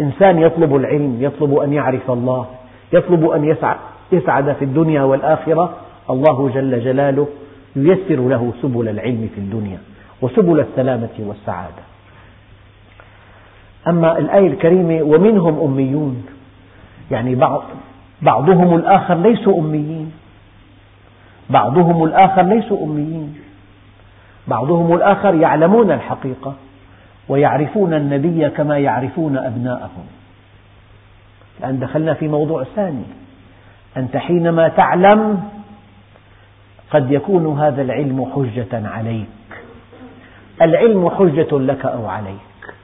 إنسان 0.00 0.38
يطلب 0.38 0.76
العلم 0.76 1.16
يطلب 1.20 1.54
أن 1.54 1.72
يعرف 1.72 2.10
الله 2.10 2.46
يطلب 2.92 3.28
أن 3.30 3.56
يسعد 4.12 4.52
في 4.52 4.64
الدنيا 4.64 5.02
والآخرة. 5.02 5.74
الله 6.10 6.50
جل 6.54 6.84
جلاله 6.84 7.28
ييسر 7.76 8.28
له 8.28 8.52
سبل 8.62 8.88
العلم 8.88 9.28
في 9.34 9.40
الدنيا 9.40 9.78
وسبل 10.22 10.60
السلامة 10.60 11.16
والسعادة. 11.18 11.82
أما 13.88 14.18
الآية 14.18 14.46
الكريمة 14.46 15.02
ومنهم 15.02 15.60
أميون. 15.60 16.26
يعني 17.10 17.34
بعض 17.34 17.62
بعضهم 18.22 18.74
الآخر 18.74 19.14
ليسوا 19.14 19.60
أميين. 19.60 20.12
بعضهم 21.50 22.04
الآخر 22.04 22.42
ليسوا 22.42 22.84
أميين. 22.84 23.34
بعضهم 24.48 24.94
الآخر 24.94 25.34
يعلمون 25.34 25.90
الحقيقة. 25.90 26.54
ويعرفون 27.30 27.94
النبي 27.94 28.48
كما 28.48 28.78
يعرفون 28.78 29.36
أبناءهم. 29.36 30.06
الآن 31.60 31.78
دخلنا 31.78 32.14
في 32.14 32.28
موضوع 32.28 32.64
ثاني. 32.64 33.04
أنت 33.96 34.16
حينما 34.16 34.68
تعلم 34.68 35.42
قد 36.90 37.10
يكون 37.10 37.58
هذا 37.58 37.82
العلم 37.82 38.32
حجة 38.34 38.88
عليك. 38.88 39.26
العلم 40.62 41.10
حجة 41.10 41.58
لك 41.58 41.86
أو 41.86 42.06
عليك. 42.08 42.74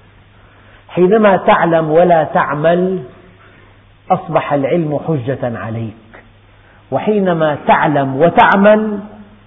حينما 0.89 1.37
تعلم 1.37 1.91
ولا 1.91 2.25
تعمل 2.25 3.03
أصبح 4.11 4.53
العلم 4.53 5.01
حجة 5.09 5.59
عليك. 5.59 6.23
وحينما 6.91 7.59
تعلم 7.67 8.17
وتعمل 8.17 8.99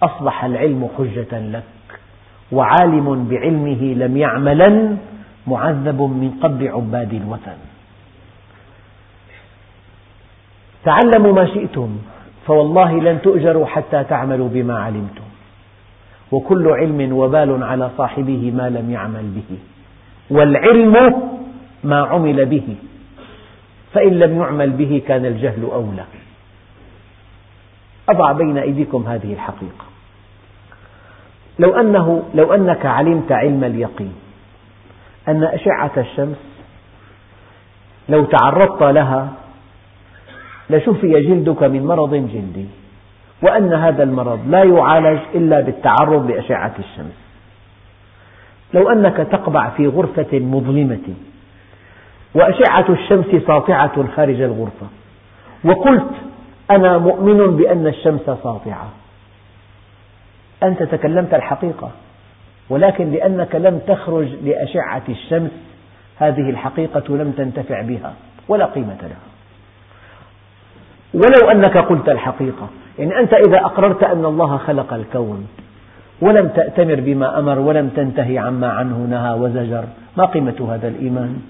أصبح 0.03 0.43
العلم 0.43 0.89
حجة 0.97 1.39
لك. 1.39 1.63
وعالم 2.51 3.27
بعلمه 3.29 3.81
لم 3.93 4.17
يعملا 4.17 4.97
معذب 5.47 6.01
من 6.01 6.31
قبر 6.41 6.67
عباد 6.67 7.13
الوثن. 7.13 7.59
تعلموا 10.83 11.33
ما 11.33 11.45
شئتم 11.45 11.89
فوالله 12.47 12.99
لن 12.99 13.21
تؤجروا 13.21 13.65
حتى 13.65 14.03
تعملوا 14.03 14.49
بما 14.49 14.79
علمتم. 14.79 15.27
وكل 16.31 16.67
علم 16.67 17.13
وبال 17.13 17.63
على 17.63 17.89
صاحبه 17.97 18.51
ما 18.55 18.69
لم 18.69 18.91
يعمل 18.91 19.25
به 19.35 19.57
والعلم 20.29 20.95
ما 21.83 21.99
عمل 22.01 22.45
به 22.45 22.75
فإن 23.93 24.13
لم 24.19 24.41
يعمل 24.41 24.69
به 24.69 25.01
كان 25.07 25.25
الجهل 25.25 25.63
أولى. 25.63 26.05
أضع 28.09 28.31
بين 28.31 28.57
أيديكم 28.57 29.03
هذه 29.07 29.33
الحقيقة. 29.33 29.88
لو, 31.59 31.79
أنه 31.79 32.23
لو 32.35 32.53
أنك 32.53 32.85
علمت 32.85 33.31
علم 33.31 33.63
اليقين 33.63 34.13
أن 35.27 35.43
أشعة 35.43 35.91
الشمس 35.97 36.37
لو 38.09 38.25
تعرضت 38.25 38.83
لها 38.83 39.27
لشفي 40.69 41.21
جلدك 41.21 41.63
من 41.63 41.85
مرض 41.85 42.13
جلدي 42.15 42.65
وأن 43.41 43.73
هذا 43.73 44.03
المرض 44.03 44.39
لا 44.47 44.63
يعالج 44.63 45.19
إلا 45.35 45.59
بالتعرض 45.61 46.31
لأشعة 46.31 46.73
الشمس. 46.79 47.17
لو 48.73 48.89
أنك 48.89 49.17
تقبع 49.17 49.69
في 49.69 49.87
غرفة 49.87 50.39
مظلمة 50.39 51.15
وأشعة 52.35 52.85
الشمس 52.89 53.43
ساطعة 53.47 54.07
خارج 54.15 54.41
الغرفة 54.41 54.87
وقلت 55.63 56.11
أنا 56.71 56.97
مؤمن 56.97 57.57
بأن 57.57 57.87
الشمس 57.87 58.21
ساطعة 58.21 58.89
أنت 60.63 60.83
تكلمت 60.83 61.33
الحقيقة 61.33 61.91
ولكن 62.69 63.11
لأنك 63.11 63.55
لم 63.55 63.79
تخرج 63.87 64.27
لأشعة 64.43 65.03
الشمس 65.09 65.51
هذه 66.17 66.49
الحقيقة 66.49 67.15
لم 67.15 67.31
تنتفع 67.31 67.81
بها 67.81 68.13
ولا 68.47 68.65
قيمة 68.65 68.97
لها. 69.01 69.29
ولو 71.13 71.51
أنك 71.51 71.77
قلت 71.77 72.09
الحقيقة 72.09 72.67
يعني 72.99 73.19
أنت 73.19 73.33
إذا 73.33 73.57
أقررت 73.57 74.03
أن 74.03 74.25
الله 74.25 74.57
خلق 74.57 74.93
الكون 74.93 75.47
ولم 76.21 76.47
تأتمر 76.47 76.95
بما 76.95 77.39
أمر 77.39 77.59
ولم 77.59 77.89
تنتهي 77.89 78.37
عما 78.37 78.67
عنه 78.67 78.97
نهى 78.97 79.33
وزجر 79.33 79.83
ما 80.17 80.25
قيمة 80.25 80.73
هذا 80.73 80.87
الإيمان؟ 80.87 81.41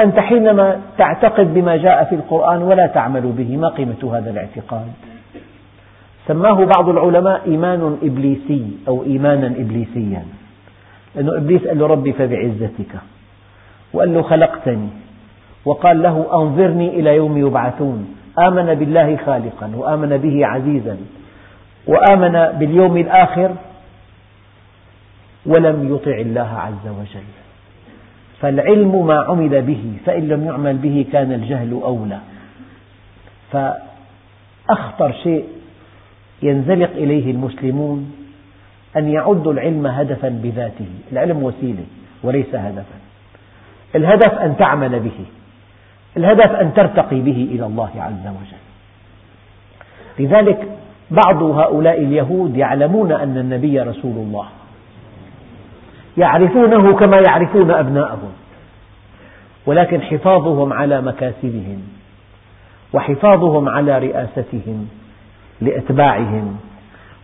أنت 0.00 0.18
حينما 0.18 0.80
تعتقد 0.98 1.54
بما 1.54 1.76
جاء 1.76 2.04
في 2.04 2.14
القرآن 2.14 2.62
ولا 2.62 2.86
تعمل 2.86 3.20
به 3.20 3.56
ما 3.56 3.68
قيمة 3.68 4.16
هذا 4.16 4.30
الاعتقاد؟ 4.30 4.92
سماه 6.28 6.64
بعض 6.64 6.88
العلماء 6.88 7.42
إيمان 7.46 7.98
إبليسي 8.02 8.66
أو 8.88 9.02
إيمانا 9.02 9.46
إبليسيا. 9.46 10.24
لأنه 11.14 11.36
إبليس 11.36 11.66
قال 11.66 11.78
له 11.78 11.86
ربي 11.86 12.12
فبعزتك 12.12 12.92
وقال 13.92 14.14
له 14.14 14.22
خلقتني 14.22 14.88
وقال 15.64 16.02
له 16.02 16.26
أنظرني 16.32 16.88
إلى 16.88 17.16
يوم 17.16 17.38
يبعثون. 17.38 18.14
آمن 18.38 18.74
بالله 18.74 19.16
خالقا 19.26 19.72
وآمن 19.76 20.16
به 20.16 20.46
عزيزا 20.46 20.96
وآمن 21.86 22.58
باليوم 22.58 22.96
الآخر 22.96 23.50
ولم 25.46 25.94
يطع 25.94 26.16
الله 26.16 26.50
عز 26.58 26.86
وجل. 26.88 27.28
فالعلم 28.40 29.06
ما 29.06 29.18
عمل 29.20 29.62
به 29.62 29.92
فإن 30.06 30.28
لم 30.28 30.44
يعمل 30.44 30.76
به 30.76 31.06
كان 31.12 31.32
الجهل 31.32 31.80
أولى. 31.84 32.18
فأخطر 33.52 35.12
شيء 35.12 35.44
ينزلق 36.42 36.90
إليه 36.90 37.30
المسلمون 37.30 38.12
أن 38.96 39.08
يعدوا 39.08 39.52
العلم 39.52 39.86
هدفا 39.86 40.28
بذاته. 40.28 40.88
العلم 41.12 41.42
وسيلة 41.42 41.84
وليس 42.22 42.54
هدفا. 42.54 42.96
الهدف 43.94 44.34
أن 44.34 44.56
تعمل 44.56 45.00
به. 45.00 45.24
الهدف 46.16 46.50
أن 46.50 46.74
ترتقي 46.74 47.20
به 47.20 47.48
إلى 47.50 47.66
الله 47.66 47.90
عز 47.96 48.26
وجل. 48.26 48.62
لذلك 50.18 50.68
بعض 51.10 51.42
هؤلاء 51.42 52.02
اليهود 52.02 52.56
يعلمون 52.56 53.12
أن 53.12 53.38
النبي 53.38 53.80
رسول 53.80 54.16
الله. 54.16 54.46
يعرفونه 56.18 56.96
كما 56.96 57.20
يعرفون 57.28 57.70
أبناءهم. 57.70 58.32
ولكن 59.66 60.02
حفاظهم 60.02 60.72
على 60.72 61.02
مكاسبهم. 61.02 61.82
وحفاظهم 62.92 63.68
على 63.68 63.98
رئاستهم. 63.98 64.88
لأتباعهم 65.64 66.56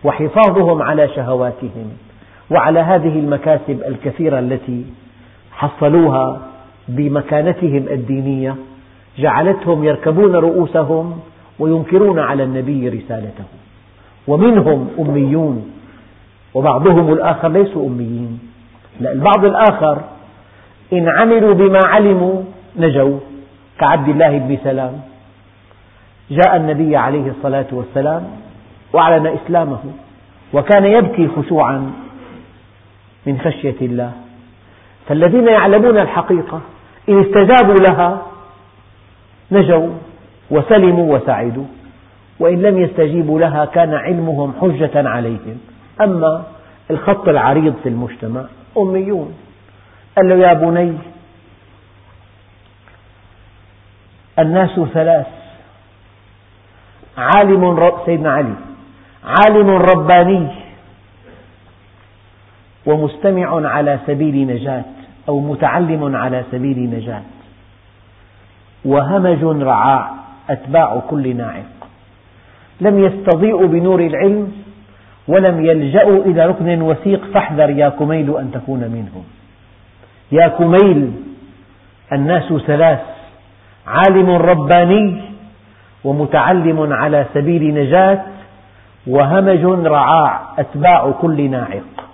وحفاظهم 0.03 0.81
على 0.81 1.07
شهواتهم 1.15 1.89
وعلى 2.51 2.79
هذه 2.79 3.19
المكاسب 3.19 3.83
الكثيرة 3.87 4.39
التي 4.39 4.85
حصلوها 5.51 6.41
بمكانتهم 6.87 7.85
الدينية 7.91 8.55
جعلتهم 9.17 9.83
يركبون 9.83 10.35
رؤوسهم 10.35 11.19
وينكرون 11.59 12.19
على 12.19 12.43
النبي 12.43 12.89
رسالته. 12.89 13.43
ومنهم 14.27 14.87
أميون 14.99 15.71
وبعضهم 16.53 17.13
الآخر 17.13 17.47
ليسوا 17.47 17.87
أميين. 17.87 18.39
لا 18.99 19.11
البعض 19.11 19.45
الآخر 19.45 20.01
إن 20.93 21.09
عملوا 21.09 21.53
بما 21.53 21.79
علموا 21.85 22.41
نجوا 22.77 23.19
كعبد 23.79 24.09
الله 24.09 24.37
بن 24.37 24.57
سلام 24.63 25.08
جاء 26.31 26.55
النبي 26.55 26.97
عليه 26.97 27.31
الصلاة 27.31 27.65
والسلام 27.71 28.27
وأعلن 28.93 29.27
إسلامه 29.27 29.79
وكان 30.53 30.85
يبكي 30.85 31.27
خشوعا 31.27 31.91
من 33.25 33.39
خشية 33.39 33.75
الله. 33.81 34.11
فالذين 35.07 35.47
يعلمون 35.47 35.97
الحقيقة 35.97 36.61
إن 37.09 37.19
استجابوا 37.19 37.75
لها 37.75 38.21
نجوا 39.51 39.89
وسلموا 40.51 41.15
وسعدوا 41.17 41.65
وإن 42.39 42.61
لم 42.61 42.77
يستجيبوا 42.77 43.39
لها 43.39 43.65
كان 43.65 43.93
علمهم 43.93 44.53
حجة 44.61 45.09
عليهم. 45.09 45.57
أما 46.01 46.43
الخط 46.91 47.29
العريض 47.29 47.75
في 47.83 47.89
المجتمع 47.89 48.45
أميون. 48.77 49.33
قال 50.17 50.29
له 50.29 50.35
يا 50.35 50.53
بني 50.53 50.93
الناس 54.39 54.79
ثلاث. 54.93 55.38
عالم 57.19 57.63
رب 57.65 57.97
سيدنا 58.05 58.31
علي. 58.31 58.53
عالم 59.23 59.69
رباني. 59.69 60.47
ومستمع 62.85 63.67
على 63.67 63.99
سبيل 64.07 64.47
نجاة 64.47 64.83
أو 65.29 65.39
متعلم 65.39 66.15
على 66.15 66.43
سبيل 66.51 66.89
نجاة. 66.89 67.21
وهمج 68.85 69.43
رعاع 69.43 70.11
أتباع 70.49 71.01
كل 71.09 71.35
ناعق. 71.35 71.71
لم 72.81 72.99
يستضيئوا 72.99 73.67
بنور 73.67 73.99
العلم 73.99 74.51
ولم 75.27 75.65
يلجأوا 75.65 76.25
إلى 76.25 76.45
ركن 76.45 76.81
وثيق 76.81 77.25
فاحذر 77.33 77.69
يا 77.69 77.89
كميل 77.89 78.37
أن 78.37 78.51
تكون 78.51 78.79
منهم. 78.79 79.23
يا 80.31 80.47
كميل 80.47 81.11
الناس 82.13 82.53
ثلاث. 82.53 82.99
عالم 83.87 84.29
رباني 84.29 85.21
ومتعلم 86.03 86.93
على 86.93 87.25
سبيل 87.33 87.73
نجاة 87.73 88.21
وهمج 89.07 89.65
رعاع 89.65 90.41
أتباع 90.59 91.11
كل 91.11 91.49
ناعق. 91.49 92.09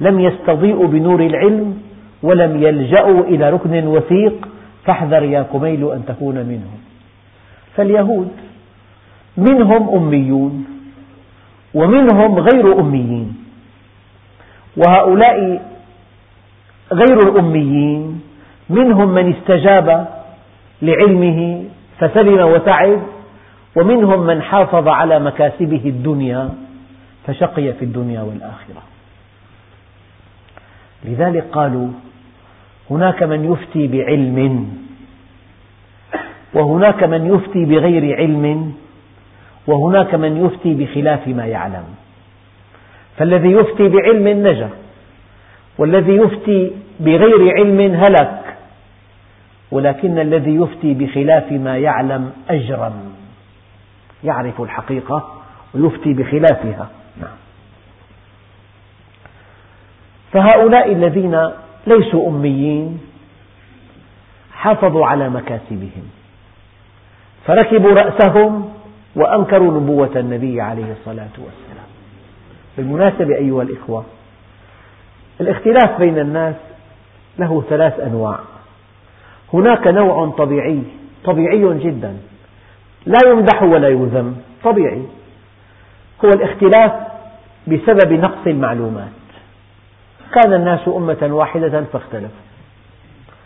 لم 0.00 0.20
يستضيئوا 0.20 0.86
بنور 0.86 1.20
العلم 1.20 1.82
ولم 2.22 2.62
يلجأوا 2.62 3.24
إلى 3.24 3.50
ركن 3.50 3.86
وثيق. 3.86 4.48
فاحذر 4.84 5.22
يا 5.22 5.42
كميل 5.42 5.92
أن 5.92 6.04
تكون 6.06 6.34
منهم. 6.34 6.80
فاليهود 7.76 8.30
منهم 9.36 9.94
أميون 9.94 10.64
ومنهم 11.74 12.38
غير 12.38 12.80
أميين. 12.80 13.36
وهؤلاء 14.76 15.62
غير 16.92 17.18
الأميين 17.28 18.20
منهم 18.70 19.08
من 19.08 19.34
استجاب 19.34 20.08
لعلمه 20.82 21.64
فسلم 22.00 22.40
وسعد 22.40 23.02
ومنهم 23.76 24.26
من 24.26 24.42
حافظ 24.42 24.88
على 24.88 25.18
مكاسبه 25.18 25.82
الدنيا 25.84 26.50
فشقي 27.26 27.72
في 27.72 27.84
الدنيا 27.84 28.22
والآخرة. 28.22 28.82
لذلك 31.04 31.44
قالوا 31.52 31.88
هناك 32.90 33.22
من 33.22 33.52
يفتي 33.52 33.86
بعلم 33.86 34.68
وهناك 36.54 37.04
من 37.04 37.34
يفتي 37.34 37.64
بغير 37.64 38.16
علم 38.16 38.72
وهناك 39.66 40.14
من 40.14 40.44
يفتي 40.44 40.74
بخلاف 40.74 41.28
ما 41.28 41.46
يعلم. 41.46 41.84
فالذي 43.16 43.52
يفتي 43.52 43.88
بعلم 43.88 44.28
نجا 44.46 44.68
والذي 45.78 46.12
يفتي 46.12 46.70
بغير 47.00 47.54
علم 47.58 47.94
هلك. 47.94 48.49
ولكن 49.70 50.18
الذي 50.18 50.54
يفتي 50.54 50.94
بخلاف 50.94 51.52
ما 51.52 51.78
يعلم 51.78 52.32
أجرم. 52.50 53.14
يعرف 54.24 54.60
الحقيقة 54.60 55.42
ويفتي 55.74 56.12
بخلافها. 56.14 56.88
نعم. 57.20 57.36
فهؤلاء 60.32 60.92
الذين 60.92 61.50
ليسوا 61.86 62.28
أميين 62.28 63.00
حافظوا 64.52 65.06
على 65.06 65.28
مكاسبهم. 65.28 66.10
فركبوا 67.46 67.92
رأسهم 67.92 68.72
وأنكروا 69.16 69.80
نبوة 69.80 70.10
النبي 70.16 70.60
عليه 70.60 70.92
الصلاة 70.92 71.36
والسلام. 71.38 71.86
بالمناسبة 72.76 73.34
أيها 73.34 73.62
الإخوة 73.62 74.04
الاختلاف 75.40 75.98
بين 75.98 76.18
الناس 76.18 76.54
له 77.38 77.64
ثلاث 77.68 78.00
أنواع. 78.00 78.38
هناك 79.54 79.86
نوع 79.86 80.30
طبيعي 80.38 80.82
طبيعي 81.24 81.78
جدا. 81.78 82.16
لا 83.06 83.18
يمدح 83.26 83.62
ولا 83.62 83.88
يذم 83.88 84.36
طبيعي. 84.64 85.02
هو 86.24 86.28
الاختلاف 86.28 86.92
بسبب 87.66 88.12
نقص 88.12 88.46
المعلومات. 88.46 89.08
كان 90.34 90.52
الناس 90.52 90.88
أمة 90.88 91.28
واحدة 91.30 91.84
فاختلفوا 91.92 92.44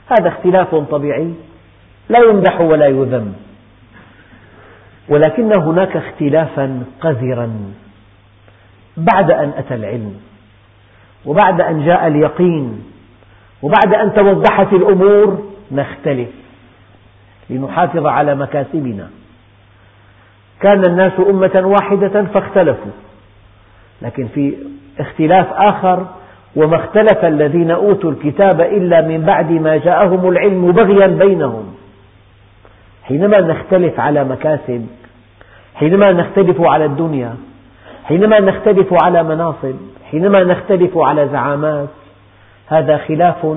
هذا 0.07 0.29
اختلاف 0.29 0.75
طبيعي 0.75 1.35
لا 2.09 2.19
يمدح 2.19 2.61
ولا 2.61 2.87
يذم. 2.87 3.33
ولكن 5.09 5.51
هناك 5.63 5.97
اختلافا 5.97 6.83
قذرا. 7.01 7.51
بعد 8.97 9.31
أن 9.31 9.53
أتى 9.57 9.75
العلم 9.75 10.15
وبعد 11.27 11.61
أن 11.61 11.87
جاء 11.87 12.07
اليقين 12.07 12.85
وبعد 13.63 13.95
أن 13.95 14.15
توضحت 14.15 14.73
الأمور 14.73 15.54
نختلف 15.73 16.29
لنحافظ 17.51 18.07
على 18.07 18.35
مكاسبنا. 18.35 19.11
كان 20.61 20.83
الناس 20.85 21.13
أمة 21.31 21.63
واحدة 21.65 22.25
فاختلفوا 22.25 22.93
لكن 24.03 24.29
في 24.35 24.55
اختلاف 24.99 25.47
آخر 25.53 26.07
وما 26.57 26.77
اختلف 26.77 27.25
الذين 27.25 27.71
أوتوا 27.71 28.11
الكتاب 28.11 28.61
إلا 28.61 29.01
من 29.01 29.25
بعد 29.25 29.51
ما 29.51 29.77
جاءهم 29.77 30.29
العلم 30.29 30.73
بغيا 30.73 31.07
بينهم. 31.07 31.75
حينما 33.05 33.41
نختلف 33.41 34.01
على 34.01 34.25
مكاسب 34.25 34.87
حينما 35.75 36.13
نختلف 36.13 36.61
على 36.61 36.85
الدنيا 36.85 37.35
حينما 38.05 38.41
نختلف 38.41 39.03
على 39.03 39.23
مناصب 39.23 39.75
حينما 40.11 40.45
نختلف 40.45 40.99
على 40.99 41.29
زعامات 41.29 41.89
هذا 42.67 42.97
خلاف 42.97 43.57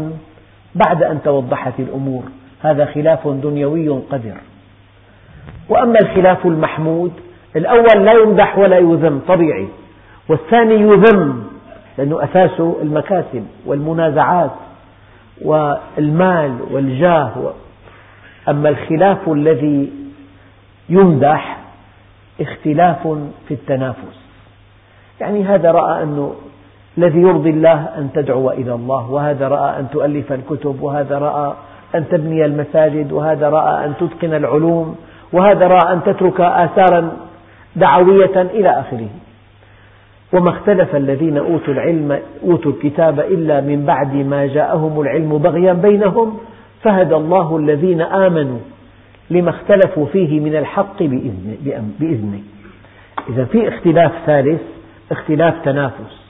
بعد 0.76 1.04
أن 1.04 1.22
توضحت 1.24 1.80
الأمور. 1.80 2.24
هذا 2.62 2.86
خلاف 2.86 3.28
دنيوي 3.28 3.90
قذر 3.90 4.38
وأما 5.70 6.00
الخلاف 6.00 6.46
المحمود 6.46 7.12
الأول 7.56 8.06
لا 8.06 8.12
يمدح 8.12 8.58
ولا 8.58 8.78
يذم 8.78 9.22
طبيعي. 9.28 9.68
والثاني 10.30 10.76
يذم 10.76 11.44
لأنه 11.98 12.24
أساسه 12.24 12.78
المكاسب 12.82 13.48
والمنازعات 13.66 14.52
والمال 15.42 16.58
والجاه. 16.72 17.54
أما 18.50 18.70
الخلاف 18.70 19.30
الذي 19.30 19.92
يمدح 20.90 21.58
اختلاف 22.42 23.08
في 23.48 23.54
التنافس. 23.54 24.20
يعني 25.22 25.44
هذا 25.44 25.72
رأى 25.72 26.04
أنه 26.04 26.36
الذي 26.98 27.20
يرضي 27.20 27.50
الله 27.50 27.90
أن 27.98 28.10
تدعو 28.14 28.52
إلى 28.52 28.74
الله 28.74 29.12
وهذا 29.12 29.48
رأى 29.48 29.80
أن 29.80 29.90
تؤلف 29.90 30.32
الكتب 30.32 30.82
وهذا 30.82 31.20
رأى 31.20 31.54
أن 31.96 32.08
تبني 32.10 32.46
المساجد 32.46 33.12
وهذا 33.12 33.50
رأى 33.50 33.86
أن 33.86 33.94
تتقن 34.00 34.34
العلوم 34.34 34.96
وهذا 35.34 35.68
رأى 35.68 35.94
أن 35.94 36.04
تترك 36.04 36.42
آثارا 36.42 37.12
دعوية 37.76 38.42
إلى 38.42 38.70
آخره. 38.70 39.08
وما 40.34 40.50
اختلف 40.50 40.96
الذين 40.96 41.38
أوتوا 41.38 41.74
العلم 41.74 42.20
أوتوا 42.44 42.72
الكتاب 42.72 43.20
إلا 43.20 43.62
من 43.62 43.86
بعد 43.86 44.16
ما 44.16 44.46
جاءهم 44.46 45.02
العلم 45.02 45.38
بغيا 45.38 45.74
بينهم 45.74 46.38
فهدى 46.84 47.16
الله 47.16 47.58
الذين 47.58 48.02
آمنوا 48.02 48.60
لما 49.30 49.50
اختلفوا 49.50 50.06
فيه 50.06 50.40
من 50.40 50.56
الحق 50.56 51.04
بإذنه. 52.00 52.40
إذا 53.30 53.46
في 53.46 53.68
اختلاف 53.68 54.12
ثالث 54.26 54.62
اختلاف 55.12 55.66
تنافس. 55.66 56.27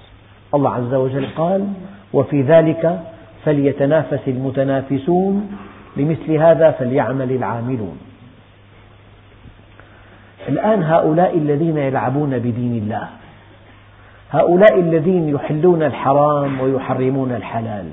الله 0.54 0.74
عز 0.74 0.94
وجل 0.94 1.28
قال 1.36 1.68
وفي 2.14 2.42
ذلك 2.42 3.00
فليتنافس 3.46 4.28
المتنافسون 4.28 5.52
لمثل 5.98 6.32
هذا 6.32 6.72
فليعمل 6.72 7.32
العاملون. 7.32 7.98
الآن 10.50 10.84
هؤلاء 10.84 11.38
الذين 11.38 11.78
يلعبون 11.78 12.40
بدين 12.40 12.84
الله 12.84 13.08
هؤلاء 14.32 14.80
الذين 14.80 15.30
يحلون 15.30 15.84
الحرام 15.84 16.62
ويحرمون 16.62 17.32
الحلال 17.32 17.86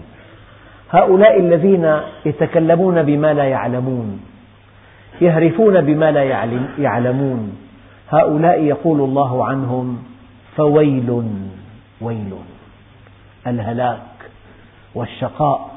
هؤلاء 0.91 1.41
الذين 1.41 1.97
يتكلمون 2.27 3.03
بما 3.03 3.35
لا 3.35 3.45
يعلمون 3.45 4.21
يهرفون 5.21 5.81
بما 5.81 6.13
لا 6.13 6.23
يعلمون 6.79 7.57
هؤلاء 8.11 8.63
يقول 8.63 9.01
الله 9.01 9.45
عنهم 9.45 9.99
فويل. 10.57 11.25
ويل. 12.01 12.35
الهلاك 13.47 14.31
والشقاء. 14.95 15.71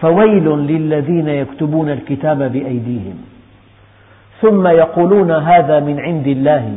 فويل 0.00 0.48
للذين 0.48 1.28
يكتبون 1.28 1.90
الكتاب 1.90 2.52
بأيديهم. 2.52 3.18
ثم 4.40 4.66
يقولون 4.66 5.30
هذا 5.30 5.80
من 5.80 6.00
عند 6.00 6.26
الله 6.26 6.74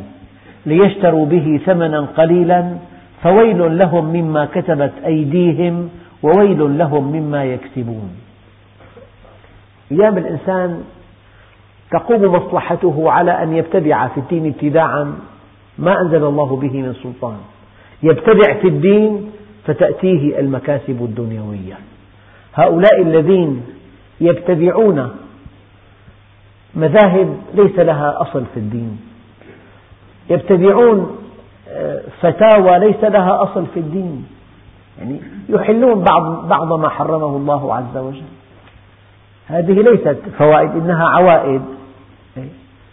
ليشتروا 0.65 1.26
به 1.26 1.62
ثمنا 1.65 1.99
قليلا. 1.99 2.78
فويل 3.23 3.78
لهم 3.78 4.06
مما 4.06 4.45
كتبت 4.45 4.91
أيديهم 5.06 5.89
وويل 6.23 6.78
لهم 6.78 7.12
مما 7.12 7.45
يكسبون 7.45 8.10
أيام 9.91 10.17
الإنسان 10.17 10.84
تقوم 11.91 12.21
مصلحته 12.36 13.12
على 13.12 13.43
أن 13.43 13.54
يبتدع 13.56 14.08
في 14.08 14.19
الدين 14.19 14.45
ابتداعا 14.45 15.15
ما 15.78 16.02
أنزل 16.02 16.23
الله 16.23 16.56
به 16.56 16.82
من 16.82 16.93
سلطان. 17.04 17.38
يبتدع 18.04 18.54
في 18.62 18.68
الدين 18.68 19.32
فتأتيه 19.66 20.39
المكاسب 20.39 21.04
الدنيوية. 21.04 21.78
هؤلاء 22.54 23.02
الذين 23.02 23.63
يبتدعون 24.22 25.10
مذاهب 26.76 27.38
ليس 27.54 27.80
لها 27.80 28.22
أصل 28.22 28.44
في 28.54 28.60
الدين. 28.60 29.00
يبتدعون 30.30 31.18
آه، 31.70 32.02
فتاوى 32.22 32.80
ليس 32.80 33.04
لها 33.04 33.44
أصل 33.44 33.66
في 33.74 33.80
الدين. 33.80 34.28
يعني 35.00 35.22
يحلون 35.50 36.04
بعض, 36.04 36.48
بعض 36.48 36.74
ما 36.74 36.89
حرمه 36.89 37.38
الله 37.38 37.76
عز 37.76 37.98
وجل. 37.98 38.22
هذه 39.48 39.74
ليست 39.74 40.18
فوائد 40.38 40.72
إنها 40.72 41.08
عوائد. 41.08 41.62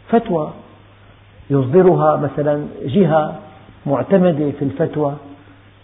فتوى 0.09 0.51
يصدرها 1.51 2.17
مثلا 2.17 2.67
جهة 2.85 3.35
معتمدة 3.87 4.51
في 4.59 4.63
الفتوى 4.63 5.15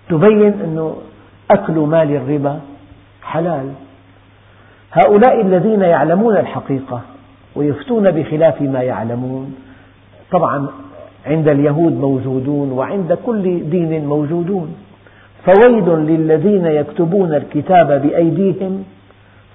تبين 0.09 0.53
أنه 0.65 0.97
أكل 1.51 1.73
مال 1.73 2.17
الربا 2.17 2.61
حلال. 3.23 3.73
هؤلاء 4.93 5.41
الذين 5.41 5.83
يعلمون 5.83 6.37
الحقيقة 6.37 7.01
ويفتون 7.57 8.11
بخلاف 8.11 8.63
ما 8.63 8.83
يعلمون 8.83 9.55
طبعا 10.31 10.69
عند 11.27 11.49
اليهود 11.49 11.93
موجودون 11.93 12.73
وعند 12.73 13.19
كل 13.27 13.71
دين 13.71 14.07
موجودون. 14.07 14.77
فويل 15.45 15.89
للذين 15.89 16.67
يكتبون 16.67 17.35
الكتاب 17.35 18.03
بأيديهم 18.03 18.85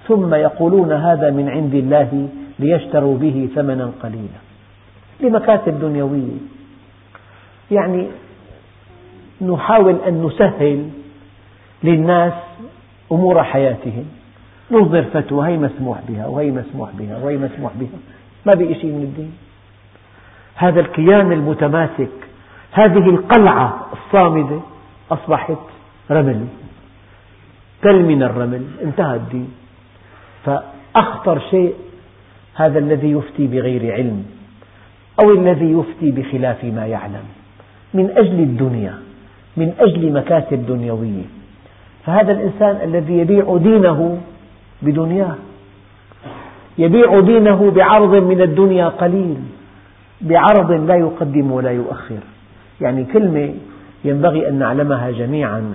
ثم 0.08 0.34
يقولون 0.34 0.92
هذا 0.92 1.30
من 1.30 1.48
عند 1.48 1.74
الله 1.74 2.28
ليشتروا 2.58 3.18
به 3.18 3.48
ثمنا 3.54 3.90
قليلا. 4.02 4.40
لمكاسب 5.20 5.80
دنيوية. 5.80 6.38
يعني 7.70 8.06
نحاول 9.42 9.96
أن 10.08 10.22
نسهل 10.26 10.88
للناس 11.84 12.32
أمور 13.12 13.42
حياتهم. 13.42 14.04
نصدر 14.70 15.02
فتوى 15.02 15.48
هي 15.48 15.56
مسموح 15.56 16.00
بها 16.08 16.26
وهي 16.26 16.50
مسموح 16.50 16.90
بها 16.98 17.18
وهي 17.18 17.36
مسموح 17.36 17.72
بها. 17.74 17.98
ما 18.46 18.52
بقي 18.54 18.74
شيء 18.74 18.92
من 18.92 19.02
الدين. 19.02 19.32
هذا 20.54 20.80
الكيان 20.80 21.32
المتماسك 21.32 22.12
هذه 22.72 23.10
القلعة 23.10 23.86
الصامدة 23.92 24.60
أصبحت 25.10 25.58
رمل. 26.10 26.46
تل 27.82 28.04
من 28.04 28.22
الرمل 28.22 28.64
انتهى 28.82 29.16
الدين. 29.16 29.52
فأخطر 30.44 31.40
شيء 31.50 31.74
هذا 32.54 32.78
الذي 32.78 33.10
يفتي 33.10 33.46
بغير 33.46 33.92
علم 33.92 34.24
أو 35.24 35.30
الذي 35.30 35.72
يفتي 35.72 36.10
بخلاف 36.10 36.64
ما 36.64 36.86
يعلم 36.86 37.24
من 37.94 38.10
أجل 38.10 38.40
الدنيا. 38.40 38.98
من 39.56 39.72
أجل 39.80 40.12
مكاسب 40.12 40.66
دنيوية. 40.66 41.24
فهذا 42.06 42.32
الإنسان 42.32 42.78
الذي 42.88 43.18
يبيع 43.18 43.56
دينه 43.56 44.18
بدنياه 44.82 45.34
يبيع 46.78 47.20
دينه 47.20 47.70
بعرض 47.70 48.14
من 48.14 48.40
الدنيا 48.40 48.88
قليل 48.88 49.36
بعرض 50.20 50.72
لا 50.72 50.94
يقدم 50.94 51.52
ولا 51.52 51.70
يؤخر. 51.70 52.18
يعني 52.80 53.04
كلمة 53.04 53.54
ينبغي 54.04 54.48
أن 54.48 54.54
نعلمها 54.54 55.10
جميعا 55.10 55.74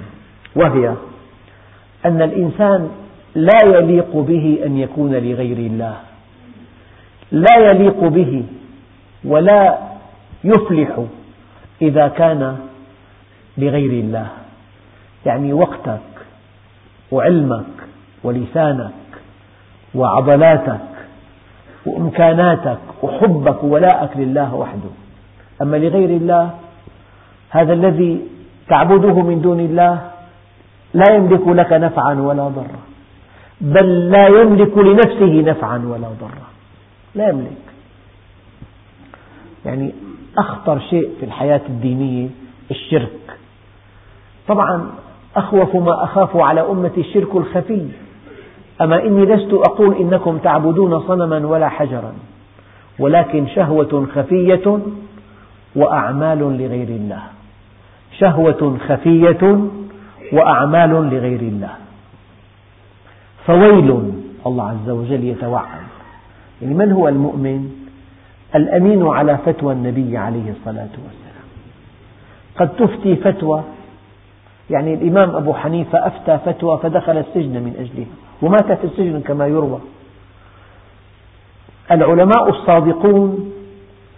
وهي 0.56 0.94
أن 2.06 2.22
الإنسان 2.22 2.90
لا 3.36 3.64
يليق 3.66 4.18
به 4.18 4.60
أن 4.66 4.78
يكون 4.78 5.12
لغير 5.12 5.58
الله. 5.58 5.96
لا 7.32 7.72
يليق 7.72 8.04
به 8.04 8.44
ولا 9.26 9.78
يفلح 10.44 11.04
إذا 11.82 12.08
كان 12.08 12.58
لغير 13.58 13.92
الله. 13.92 14.28
يعني 15.26 15.54
وقتك 15.54 16.00
وعلمك 17.12 17.66
ولسانك 18.24 18.92
وعضلاتك 19.96 20.88
وإمكاناتك 21.86 22.80
وحبك 23.02 23.64
وولاءك 23.64 24.18
لله 24.18 24.56
وحده. 24.56 24.90
أما 25.62 25.78
لغير 25.78 26.10
الله 26.10 26.50
هذا 27.50 27.74
الذي 27.74 28.22
تعبده 28.70 29.22
من 29.22 29.42
دون 29.42 29.60
الله 29.60 30.12
لا 30.94 31.14
يملك 31.16 31.48
لك 31.48 31.74
نفعا 31.74 32.14
ولا 32.14 32.48
ضرا 32.48 32.80
بل 33.62 34.10
لا 34.10 34.28
يملك 34.28 34.78
لنفسه 34.78 35.42
نفعا 35.42 35.78
ولا 35.78 36.08
ضرا. 36.08 36.48
لا 37.16 37.30
يملك. 37.30 37.68
يعني 39.66 39.94
أخطر 40.38 40.80
شيء 40.80 41.10
في 41.20 41.26
الحياة 41.26 41.62
الدينية 41.70 42.30
الشرك. 42.72 43.27
طبعا 44.48 44.90
أخوف 45.36 45.76
ما 45.76 46.04
أخاف 46.04 46.38
على 46.38 46.62
أمتي 46.62 47.02
الشرك 47.02 47.36
الخفي. 47.36 47.88
أما 48.82 49.04
إني 49.04 49.26
لست 49.26 49.54
أقول 49.54 49.96
إنكم 49.96 50.38
تعبدون 50.38 51.00
صنما 51.00 51.48
ولا 51.48 51.70
حجرا 51.70 52.14
ولكن 53.00 53.48
شهوة 53.48 54.08
خفية 54.16 54.80
وأعمال 55.76 56.40
لغير 56.40 56.88
الله. 56.88 57.22
شهوة 58.20 58.78
خفية 58.88 59.60
وأعمال 60.34 60.90
لغير 60.90 61.40
الله. 61.40 61.74
فويل 63.46 64.14
الله 64.46 64.70
عز 64.70 64.90
وجل 64.90 65.24
يتوعد. 65.24 65.88
يعني 66.62 66.74
من 66.74 66.92
هو 66.92 67.08
المؤمن؟ 67.08 67.72
الأمين 68.56 69.08
على 69.08 69.38
فتوى 69.46 69.74
النبي 69.74 70.18
عليه 70.18 70.52
الصلاة 70.52 70.94
والسلام. 71.06 71.48
قد 72.60 72.70
تفتي 72.70 73.16
فتوى 73.16 73.64
يعني 74.70 74.94
الإمام 74.94 75.36
أبو 75.36 75.54
حنيفة 75.54 76.08
أفتى 76.08 76.40
فتوى 76.46 76.80
فدخل 76.84 77.18
السجن 77.18 77.52
من 77.52 77.74
أجلها 77.80 78.08
ومات 78.42 78.80
في 78.80 78.84
السجن 78.84 79.22
كما 79.22 79.48
يروى. 79.48 79.80
العلماء 81.92 82.50
الصادقون 82.50 83.52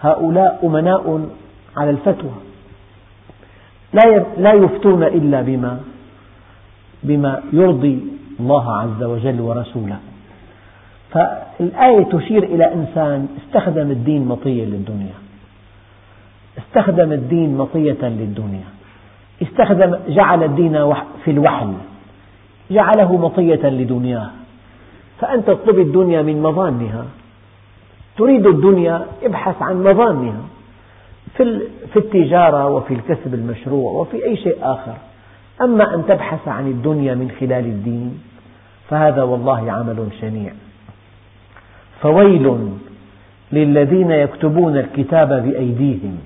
هؤلاء 0.01 0.59
أمناء 0.63 1.29
على 1.77 1.89
الفتوى. 1.89 2.31
لا 4.37 4.53
يفتون 4.53 5.03
إلا 5.03 5.41
بما 5.41 5.79
بما 7.03 7.41
يرضي 7.53 7.99
الله 8.39 8.77
عز 8.77 9.03
وجل 9.03 9.41
ورسوله. 9.41 9.99
فالآية 11.11 12.03
تشير 12.03 12.43
إلى 12.43 12.73
إنسان 12.73 13.27
استخدم 13.37 13.91
الدين 13.91 14.25
مطية 14.25 14.65
للدنيا. 14.65 15.13
استخدم 16.57 17.11
الدين 17.11 17.57
مطية 17.57 18.01
للدنيا. 18.01 18.78
استخدم 19.41 19.95
جعل 20.07 20.43
الدين 20.43 20.93
في 21.25 21.31
الوحل 21.31 21.73
جعله 22.71 23.17
مطية 23.17 23.69
لدنياه. 23.69 24.29
فأنت 25.19 25.47
تطلب 25.47 25.79
الدنيا 25.79 26.21
من 26.21 26.41
مظانها. 26.41 27.05
تريد 28.17 28.47
الدنيا 28.47 29.05
ابحث 29.23 29.61
عن 29.61 29.83
مظانها. 29.83 30.41
في 31.93 31.95
التجارة 31.95 32.67
وفي 32.67 32.93
الكسب 32.93 33.33
المشروع 33.33 33.91
وفي 33.91 34.25
أي 34.25 34.37
شيء 34.37 34.57
آخر. 34.61 34.93
أما 35.61 35.95
أن 35.95 36.05
تبحث 36.07 36.47
عن 36.47 36.67
الدنيا 36.67 37.15
من 37.15 37.31
خلال 37.39 37.65
الدين 37.65 38.19
فهذا 38.89 39.23
والله 39.23 39.71
عمل 39.71 40.07
شنيع. 40.21 40.53
فويل 42.01 42.69
للذين 43.51 44.11
يكتبون 44.11 44.77
الكتاب 44.77 45.29
بأيديهم. 45.29 46.17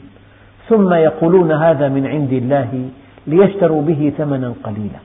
ثم 0.69 0.93
يقولون 0.93 1.51
هذا 1.51 1.89
من 1.89 2.07
عند 2.07 2.33
الله 2.33 2.89
ليشتروا 3.27 3.81
به 3.81 4.13
ثمنا 4.17 4.53
قليلا 4.63 4.99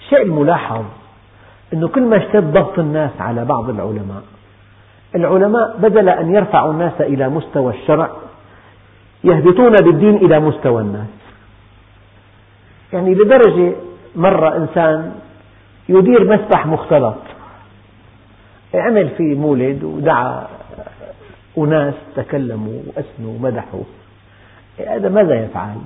الشيء 0.00 0.22
الملاحظ 0.22 0.84
أنه 1.72 1.88
كل 1.88 2.02
ما 2.02 2.16
اشتد 2.16 2.52
ضغط 2.52 2.78
الناس 2.78 3.10
على 3.20 3.44
بعض 3.44 3.70
العلماء 3.70 4.22
العلماء 5.14 5.76
بدل 5.78 6.08
أن 6.08 6.34
يرفعوا 6.34 6.72
الناس 6.72 7.00
إلى 7.00 7.28
مستوى 7.28 7.74
الشرع 7.74 8.10
يهبطون 9.24 9.72
بالدين 9.72 10.16
إلى 10.16 10.40
مستوى 10.40 10.82
الناس 10.82 11.08
يعني 12.92 13.14
لدرجة 13.14 13.72
مرة 14.16 14.56
إنسان 14.56 15.14
يدير 15.88 16.36
مسبح 16.36 16.66
مختلط 16.66 17.16
عمل 18.74 19.08
فيه 19.08 19.34
مولد 19.34 19.84
ودعا 19.84 20.46
أناس 21.58 21.94
تكلموا 22.16 22.82
وأثنوا 22.86 23.34
ومدحوا 23.34 23.82
هذا 24.88 25.08
ماذا 25.08 25.34
يفعل؟ 25.44 25.76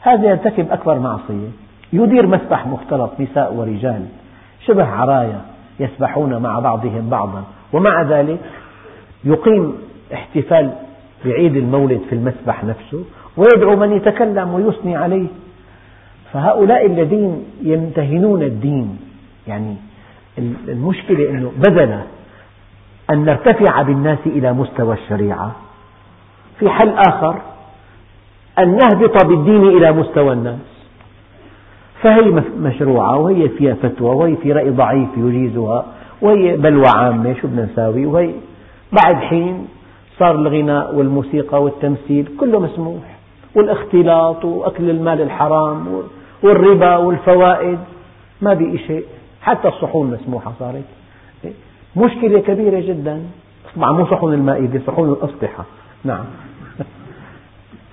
هذا 0.00 0.28
يرتكب 0.28 0.70
أكبر 0.70 0.98
معصية. 0.98 1.48
يدير 1.92 2.26
مسبح 2.26 2.66
مختلط 2.66 3.10
نساء 3.20 3.54
ورجال. 3.54 4.06
شبه 4.66 4.84
عرايا 4.84 5.40
يسبحون 5.80 6.42
مع 6.42 6.58
بعضهم 6.58 7.08
بعضا. 7.08 7.44
ومع 7.72 8.02
ذلك 8.02 8.38
يقيم 9.24 9.74
احتفال 10.14 10.72
بعيد 11.24 11.56
المولد 11.56 12.00
في 12.08 12.14
المسبح 12.14 12.64
نفسه 12.64 13.04
ويدعو 13.36 13.76
من 13.76 13.92
يتكلم 13.92 14.54
ويثني 14.54 14.96
عليه. 14.96 15.26
فهؤلاء 16.32 16.86
الذين 16.86 17.44
يمتهنون 17.62 18.42
الدين 18.42 18.98
يعني 19.48 19.76
المشكلة 20.68 21.30
أنه 21.30 21.52
بدل 21.56 22.00
أن 23.10 23.24
نرتفع 23.24 23.82
بالناس 23.82 24.18
إلى 24.26 24.52
مستوى 24.52 24.94
الشريعة. 24.94 25.52
في 26.58 26.70
حل 26.70 26.88
آخر 27.08 27.40
أن 28.62 28.76
نهبط 28.76 29.26
بالدين 29.26 29.68
إلى 29.68 29.92
مستوى 29.92 30.32
الناس. 30.32 30.70
فهي 32.02 32.42
مشروعة 32.58 33.16
وهي 33.16 33.48
فيها 33.48 33.74
فتوى 33.74 34.14
وهي 34.14 34.36
في 34.36 34.52
رأي 34.52 34.70
ضعيف 34.70 35.08
يجيزها 35.16 35.86
وهي 36.22 36.56
بلوى 36.56 36.86
عامة 36.96 37.34
شو 37.40 37.48
بدنا 37.48 37.68
نساوي 37.72 38.06
وهي 38.06 38.30
بعد 38.92 39.16
حين 39.16 39.68
صار 40.18 40.34
الغناء 40.34 40.94
والموسيقى 40.94 41.62
والتمثيل 41.62 42.28
كله 42.40 42.60
مسموح 42.60 43.02
والاختلاط 43.54 44.44
وأكل 44.44 44.90
المال 44.90 45.20
الحرام 45.20 45.86
والربا 46.42 46.96
والفوائد 46.96 47.78
ما 48.42 48.54
بقي 48.54 48.78
شيء 48.78 49.04
حتى 49.42 49.68
الصحون 49.68 50.10
مسموحة 50.10 50.52
صارت. 50.58 50.84
مشكلة 51.96 52.40
كبيرة 52.40 52.80
جدا. 52.80 53.22
طبعا 53.76 53.92
مو 53.92 54.06
صحون 54.06 54.34
المائدة 54.34 54.80
صحون 54.86 55.08
الأسطحة. 55.08 55.64
نعم. 56.04 56.24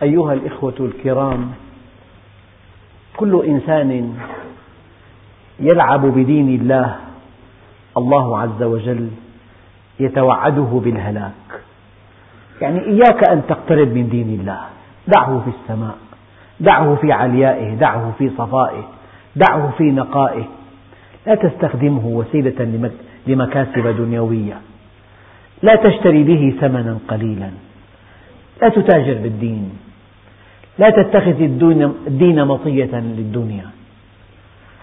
أيها 0.03 0.33
الإخوة 0.33 0.75
الكرام 0.79 1.51
كل 3.17 3.45
إنسان 3.45 4.17
يلعب 5.59 6.05
بدين 6.05 6.49
الله 6.61 6.95
الله 7.97 8.39
عز 8.39 8.63
وجل 8.63 9.09
يتوعده 9.99 10.81
بالهلاك. 10.83 11.61
يعني 12.61 12.79
إياك 12.79 13.29
أن 13.31 13.41
تقترب 13.47 13.87
من 13.87 14.09
دين 14.09 14.39
الله. 14.39 14.61
دعه 15.07 15.41
في 15.45 15.51
السماء 15.61 15.97
دعه 16.59 16.95
في 16.95 17.11
عليائه 17.11 17.75
دعه 17.75 18.13
في 18.17 18.29
صفائه 18.29 18.83
دعه 19.35 19.71
في 19.77 19.83
نقائه. 19.83 20.45
لا 21.27 21.35
تستخدمه 21.35 22.05
وسيلة 22.05 22.89
لمكاسب 23.27 23.87
دنيوية. 23.87 24.57
لا 25.63 25.75
تشتري 25.75 26.23
به 26.23 26.55
ثمنا 26.61 26.97
قليلا. 27.07 27.49
لا 28.61 28.69
تتاجر 28.69 29.13
بالدين. 29.13 29.86
لا 30.79 30.89
تتخذ 30.89 31.41
الدين 32.07 32.45
مطية 32.45 32.99
للدنيا. 32.99 33.65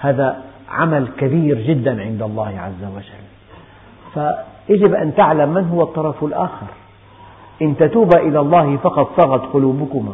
هذا 0.00 0.42
عمل 0.70 1.08
كبير 1.18 1.60
جدا 1.60 2.02
عند 2.02 2.22
الله 2.22 2.48
عز 2.58 2.84
وجل. 2.96 3.24
فيجب 4.14 4.94
أن 4.94 5.14
تعلم 5.14 5.54
من 5.54 5.64
هو 5.64 5.82
الطرف 5.82 6.24
الآخر. 6.24 6.66
إن 7.62 7.76
تتوبا 7.76 8.18
إلى 8.18 8.40
الله 8.40 8.76
فقد 8.76 9.06
صغت 9.16 9.52
قلوبكما. 9.52 10.12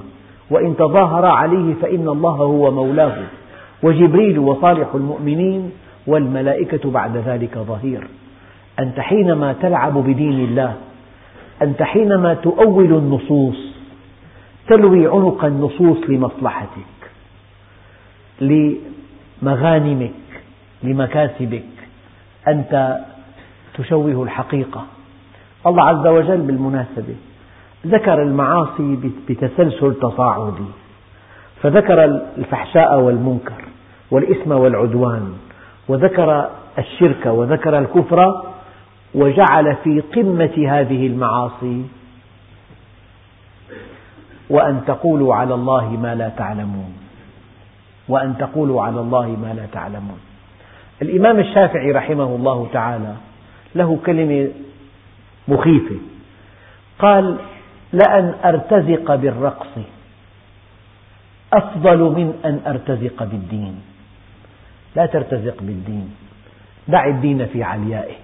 وإن 0.51 0.77
تظاهرا 0.77 1.29
عليه 1.29 1.75
فإن 1.75 2.09
الله 2.09 2.35
هو 2.35 2.71
مولاه. 2.71 3.17
وجبريل 3.83 4.39
وصالح 4.39 4.89
المؤمنين 4.95 5.71
والملائكة 6.07 6.91
بعد 6.91 7.17
ذلك 7.17 7.59
ظهير. 7.59 8.07
أنت 8.79 9.01
حينما 9.01 9.53
تلعب 9.53 9.99
بدين 9.99 10.45
الله 10.45 10.75
أنت 11.63 11.83
حينما 11.83 12.35
تؤول 12.35 12.93
النصوص 12.93 13.70
تلوي 14.71 15.07
عنق 15.07 15.45
النصوص 15.45 15.99
لمصلحتك 16.09 17.01
لمغانمك 18.41 20.11
لمكاسبك. 20.83 21.65
أنت 22.49 22.99
تشوه 23.75 24.23
الحقيقة. 24.23 24.85
الله 25.67 25.83
عز 25.83 26.07
وجل 26.07 26.41
بالمناسبة 26.41 27.15
ذكر 27.87 28.23
المعاصي 28.23 28.99
بتسلسل 29.29 29.95
تصاعدي 29.95 30.71
فذكر 31.63 32.05
الفحشاء 32.39 33.01
والمنكر 33.01 33.65
والإثم 34.11 34.53
والعدوان 34.53 35.33
وذكر 35.89 36.51
الشرك 36.79 37.27
وذكر 37.27 37.79
الكفر 37.79 38.43
وجعل 39.15 39.77
في 39.85 40.01
قمة 40.01 40.67
هذه 40.69 41.07
المعاصي 41.07 41.85
وأن 44.51 44.81
تقولوا 44.87 45.35
على 45.35 45.55
الله 45.55 45.91
ما 45.91 46.15
لا 46.15 46.29
تعلمون. 46.29 46.93
وأن 48.09 48.39
تقولوا 48.39 48.83
على 48.83 49.01
الله 49.01 49.27
ما 49.27 49.55
لا 49.55 49.67
تعلمون. 49.73 50.21
الإمام 51.03 51.39
الشافعي 51.39 51.93
رحمه 51.93 52.37
الله 52.37 52.69
تعالى 52.73 53.15
له 53.75 53.99
كلمة 54.07 54.49
مخيفة. 55.49 55.97
قال 56.99 57.37
لأن 57.93 58.35
أرتزق 58.45 59.15
بالرقص 59.15 59.75
أفضل 61.53 61.99
من 61.99 62.41
أن 62.45 62.61
أرتزق 62.67 63.23
بالدين. 63.23 63.81
لا 64.97 65.07
ترتزق 65.07 65.57
بالدين. 65.63 66.15
دع 66.89 67.07
الدين 67.07 67.47
في 67.47 67.63
عليائه. 67.63 68.15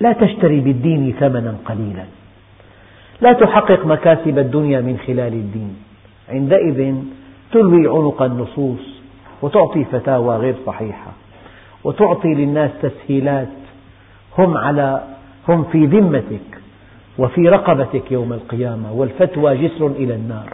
لا 0.00 0.12
تشتري 0.12 0.60
بالدين 0.60 1.14
ثمنا 1.20 1.54
قليلا. 1.64 2.04
لا 3.20 3.32
تحقق 3.32 3.86
مكاسب 3.86 4.38
الدنيا 4.38 4.80
من 4.80 4.98
خلال 5.06 5.32
الدين. 5.32 5.76
عندئذ 6.28 6.94
تلوي 7.52 7.88
عنق 7.88 8.22
النصوص 8.22 9.00
وتعطي 9.42 9.84
فتاوى 9.84 10.36
غير 10.36 10.54
صحيحة 10.66 11.12
وتعطي 11.84 12.28
للناس 12.28 12.70
تسهيلات. 12.82 13.48
هم 14.38 14.56
على 14.56 15.04
هم 15.48 15.64
في 15.64 15.86
ذمتك 15.86 16.58
وفي 17.18 17.48
رقبتك 17.48 18.12
يوم 18.12 18.32
القيامة 18.32 18.92
والفتوى 18.92 19.56
جسر 19.56 19.86
إلى 19.86 20.14
النار. 20.14 20.52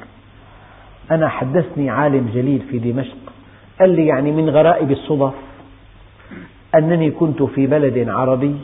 أنا 1.11 1.29
حدثني 1.29 1.91
عالم 1.91 2.31
جليل 2.35 2.63
في 2.71 2.79
دمشق 2.79 3.17
قال 3.81 3.91
لي 3.91 4.07
يعني 4.07 4.33
من 4.33 4.51
غرائب 4.51 4.91
الصدف 4.91 5.35
أنني 6.75 7.11
كنت 7.11 7.43
في 7.43 7.67
بلد 7.67 8.09
عربي 8.09 8.57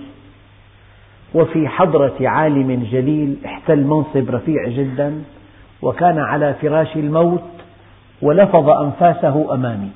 وفي 1.35 1.69
حضرة 1.69 2.15
عالم 2.21 2.87
جليل 2.91 3.37
احتل 3.47 3.85
منصب 3.85 4.31
رفيع 4.31 4.69
جدا 4.69 5.23
وكان 5.83 6.19
على 6.19 6.55
فراش 6.55 6.97
الموت 6.97 7.43
ولفظ 8.23 8.69
أنفاسه 8.71 9.55
أمامي. 9.55 9.91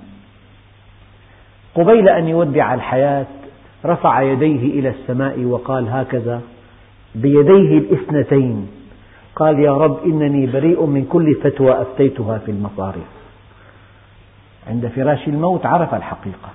قبيل 1.75 2.09
أن 2.09 2.29
يودع 2.29 2.75
الحياة 2.75 3.27
رفع 3.85 4.23
يديه 4.23 4.81
إلى 4.81 4.89
السماء 4.89 5.45
وقال 5.45 5.89
هكذا 5.89 6.41
بيديه 7.15 7.79
الاثنتين. 7.79 8.69
قال 9.37 9.59
يا 9.59 9.73
رب 9.73 10.05
إنني 10.05 10.47
بريء 10.47 10.87
من 10.87 11.05
كل 11.05 11.35
فتوى 11.35 11.83
أفتيتها 11.83 12.39
في 12.39 12.51
المصارف 12.51 13.09
عند 14.67 14.87
فراش 14.87 15.29
الموت 15.29 15.67
عرف 15.67 15.95
الحقيقة. 15.95 16.51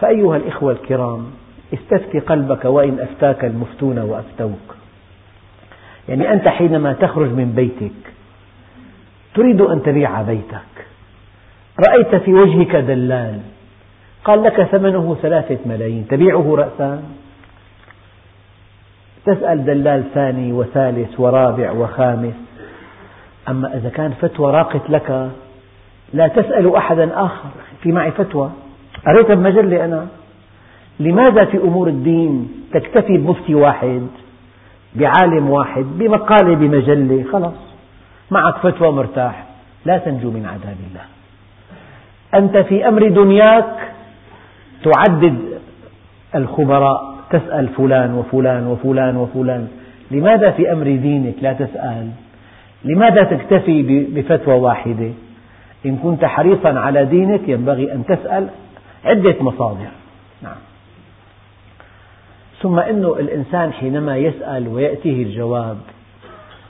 فأيها 0.00 0.36
الإخوة 0.36 0.72
الكرام 0.72 1.26
استفتي 1.74 2.18
قلبك 2.18 2.64
وإن 2.64 2.98
أفتاك 3.00 3.44
المفتون 3.44 3.98
وأفتوك. 3.98 4.76
يعني 6.08 6.32
أنت 6.32 6.48
حينما 6.48 6.92
تخرج 6.92 7.30
من 7.30 7.52
بيتك 7.56 8.12
تريد 9.34 9.60
أن 9.60 9.82
تبيع 9.82 10.22
بيتك. 10.22 10.86
رأيت 11.88 12.14
في 12.14 12.34
وجهك 12.34 12.76
دلال. 12.76 13.40
قال 14.24 14.42
لك 14.42 14.62
ثمنه 14.62 15.16
ثلاثة 15.22 15.58
ملايين. 15.66 16.06
تبيعه 16.08 16.54
رأسا؟ 16.54 17.02
تسأل 19.26 19.64
دلال 19.64 20.04
ثاني 20.14 20.52
وثالث 20.52 21.20
ورابع 21.20 21.70
وخامس. 21.70 22.34
أما 23.48 23.76
إذا 23.76 23.88
كان 23.88 24.10
فتوى 24.10 24.52
راقت 24.52 24.90
لك 24.90 25.30
لا 26.12 26.28
تسأل 26.28 26.76
أحدا 26.76 27.24
آخر 27.24 27.48
في 27.82 27.92
معي 27.92 28.10
فتوى. 28.10 28.50
قريتها 29.06 29.34
بمجلة 29.34 29.84
أنا؟ 29.84 30.06
لماذا 31.00 31.44
في 31.44 31.56
أمور 31.58 31.88
الدين 31.88 32.48
تكتفي 32.72 33.16
بمفتي 33.16 33.54
واحد 33.54 34.06
بعالم 34.94 35.50
واحد 35.50 35.84
بمقالة 35.98 36.54
بمجلة؟ 36.54 37.24
خلاص 37.32 37.54
معك 38.30 38.56
فتوى 38.56 38.92
مرتاح 38.92 39.44
لا 39.84 39.98
تنجو 39.98 40.30
من 40.30 40.46
عذاب 40.46 40.76
الله. 40.90 41.04
أنت 42.34 42.66
في 42.66 42.88
أمر 42.88 43.08
دنياك 43.08 43.92
تعدد 44.84 45.38
الخبراء 46.34 47.14
تسأل 47.30 47.68
فلان 47.68 48.14
وفلان 48.14 48.66
وفلان 48.66 49.16
وفلان. 49.16 49.68
لماذا 50.10 50.50
في 50.50 50.72
أمر 50.72 50.84
دينك 50.84 51.34
لا 51.42 51.52
تسأل؟ 51.52 52.08
لماذا 52.84 53.22
تكتفي 53.22 53.82
بفتوى 54.14 54.54
واحدة؟ 54.54 55.10
إن 55.86 55.96
كنت 55.96 56.24
حريصا 56.24 56.68
على 56.68 57.04
دينك 57.04 57.48
ينبغي 57.48 57.92
أن 57.92 58.04
تسأل 58.06 58.48
عدة 59.04 59.34
مصادر. 59.40 59.90
نعم. 60.42 60.56
ثم 62.62 62.78
أن 62.78 63.04
الإنسان 63.04 63.72
حينما 63.72 64.16
يسأل 64.16 64.68
ويأتيه 64.68 65.22
الجواب 65.22 65.78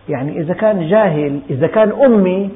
يعني 0.09 0.41
إذا 0.41 0.55
كان 0.55 0.89
جاهل 0.89 1.41
إذا 1.51 1.67
كان 1.67 1.93
أمي 2.05 2.51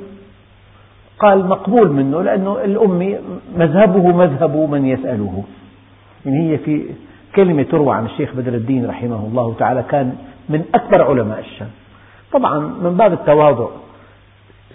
قال 1.19 1.47
مقبول 1.47 1.93
منه 1.93 2.23
لأنه 2.23 2.65
الأمي 2.65 3.19
مذهبه 3.57 4.13
مذهب 4.13 4.57
من 4.57 4.87
يسأله. 4.87 5.45
يعني 6.27 6.51
هي 6.51 6.59
في 6.59 6.87
كلمة 7.37 7.63
تروى 7.63 7.95
عن 7.95 8.05
الشيخ 8.05 8.35
بدر 8.35 8.55
الدين 8.55 8.87
رحمه 8.87 9.27
الله 9.27 9.55
تعالى 9.59 9.83
كان 9.83 10.17
من 10.49 10.65
أكبر 10.75 11.03
علماء 11.03 11.39
الشام. 11.39 11.71
طبعا 12.33 12.59
من 12.59 12.97
باب 12.97 13.13
التواضع 13.13 13.69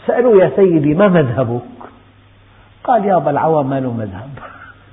سألوه 0.07 0.43
يا 0.43 0.51
سيدي 0.55 0.93
ما 0.93 1.07
مذهبك؟ 1.07 1.61
قال 2.83 3.05
يا 3.05 3.17
أبا 3.17 3.31
العوام 3.31 3.69
ما 3.69 3.79
له 3.79 3.93
مذهب. 3.93 4.29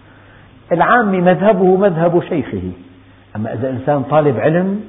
العام 0.72 1.24
مذهبه 1.24 1.76
مذهب 1.76 2.22
شيخه. 2.28 2.70
أما 3.36 3.54
إذا 3.54 3.70
إنسان 3.70 4.02
طالب 4.02 4.40
علم 4.40 4.80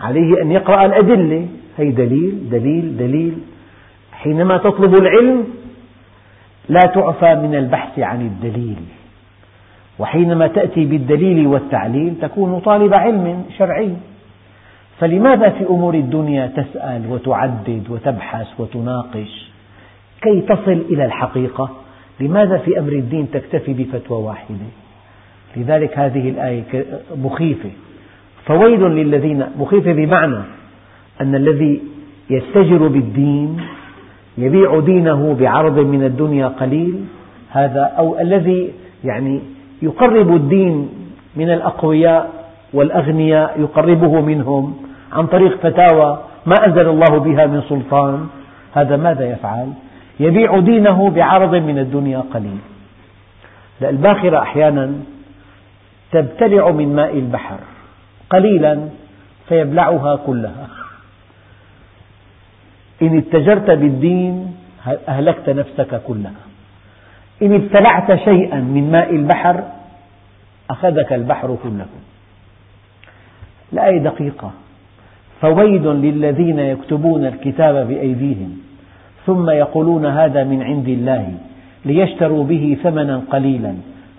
عليه 0.00 0.42
أن 0.42 0.52
يقرأ 0.52 0.86
الأدلة. 0.86 1.46
هي 1.78 1.90
دليل 1.90 2.50
دليل 2.50 2.96
دليل. 2.96 3.38
حينما 4.12 4.56
تطلب 4.56 4.94
العلم 4.94 5.44
لا 6.68 6.80
تعفى 6.80 7.34
من 7.34 7.54
البحث 7.54 7.98
عن 7.98 8.20
الدليل. 8.20 8.76
وحينما 9.98 10.46
تأتي 10.46 10.84
بالدليل 10.84 11.46
والتعليل 11.46 12.14
تكون 12.22 12.60
طالب 12.60 12.94
علم 12.94 13.44
شرعي. 13.58 13.92
فلماذا 14.98 15.48
في 15.48 15.64
أمور 15.64 15.94
الدنيا 15.94 16.46
تسأل 16.46 17.02
وتعدد 17.10 17.82
وتبحث 17.90 18.60
وتناقش؟ 18.60 19.50
كي 20.22 20.40
تصل 20.40 20.84
إلى 20.90 21.04
الحقيقة. 21.04 21.70
لماذا 22.20 22.58
في 22.58 22.78
أمر 22.78 22.92
الدين 22.92 23.30
تكتفي 23.30 23.72
بفتوى 23.72 24.22
واحدة؟ 24.22 24.66
لذلك 25.56 25.98
هذه 25.98 26.28
الآية 26.28 26.84
مخيفة 27.16 27.70
فويل 28.46 28.80
للذين 28.80 29.44
مخيفة 29.58 29.92
بمعنى 29.92 30.42
أن 31.20 31.34
الذي 31.34 31.80
يستجر 32.30 32.88
بالدين 32.88 33.60
يبيع 34.38 34.80
دينه 34.80 35.36
بعرض 35.40 35.78
من 35.78 36.04
الدنيا 36.04 36.48
قليل 36.48 37.04
هذا 37.50 37.82
أو 37.98 38.20
الذي 38.20 38.72
يعني 39.04 39.40
يقرب 39.82 40.34
الدين 40.36 40.88
من 41.36 41.50
الأقوياء 41.50 42.30
والأغنياء 42.72 43.60
يقربه 43.60 44.20
منهم 44.20 44.74
عن 45.12 45.26
طريق 45.26 45.58
فتاوى 45.62 46.18
ما 46.46 46.66
أنزل 46.66 46.88
الله 46.88 47.18
بها 47.18 47.46
من 47.46 47.62
سلطان 47.68 48.26
هذا 48.72 48.96
ماذا 48.96 49.24
يفعل؟ 49.30 49.72
يبيع 50.20 50.58
دينه 50.58 51.10
بعرض 51.10 51.54
من 51.54 51.78
الدنيا 51.78 52.24
قليل 52.34 52.58
الباخرة 53.82 54.38
أحيانا 54.38 54.92
تبتلع 56.12 56.70
من 56.70 56.96
ماء 56.96 57.18
البحر. 57.18 57.58
قليلا 58.30 58.88
فيبلعها 59.48 60.16
كلها. 60.16 60.68
إن 63.02 63.18
اتجرت 63.18 63.70
بالدين 63.70 64.56
أهلكت 65.08 65.48
نفسك 65.50 66.02
كلها. 66.06 66.42
إن 67.42 67.54
ابتلعت 67.54 68.24
شيئا 68.24 68.60
من 68.60 68.90
ماء 68.92 69.14
البحر 69.14 69.64
أخذك 70.70 71.12
البحر 71.12 71.56
كله. 71.62 71.86
الآية 73.72 73.98
دقيقة. 73.98 74.50
فويل 75.40 75.86
للذين 75.86 76.58
يكتبون 76.58 77.26
الكتاب 77.26 77.88
بأيديهم 77.88 78.58
ثم 79.26 79.50
يقولون 79.50 80.06
هذا 80.06 80.44
من 80.44 80.62
عند 80.62 80.88
الله 80.88 81.34
ليشتروا 81.84 82.44
به 82.44 82.76
ثمنا 82.82 83.22
قليلا. 83.30 83.74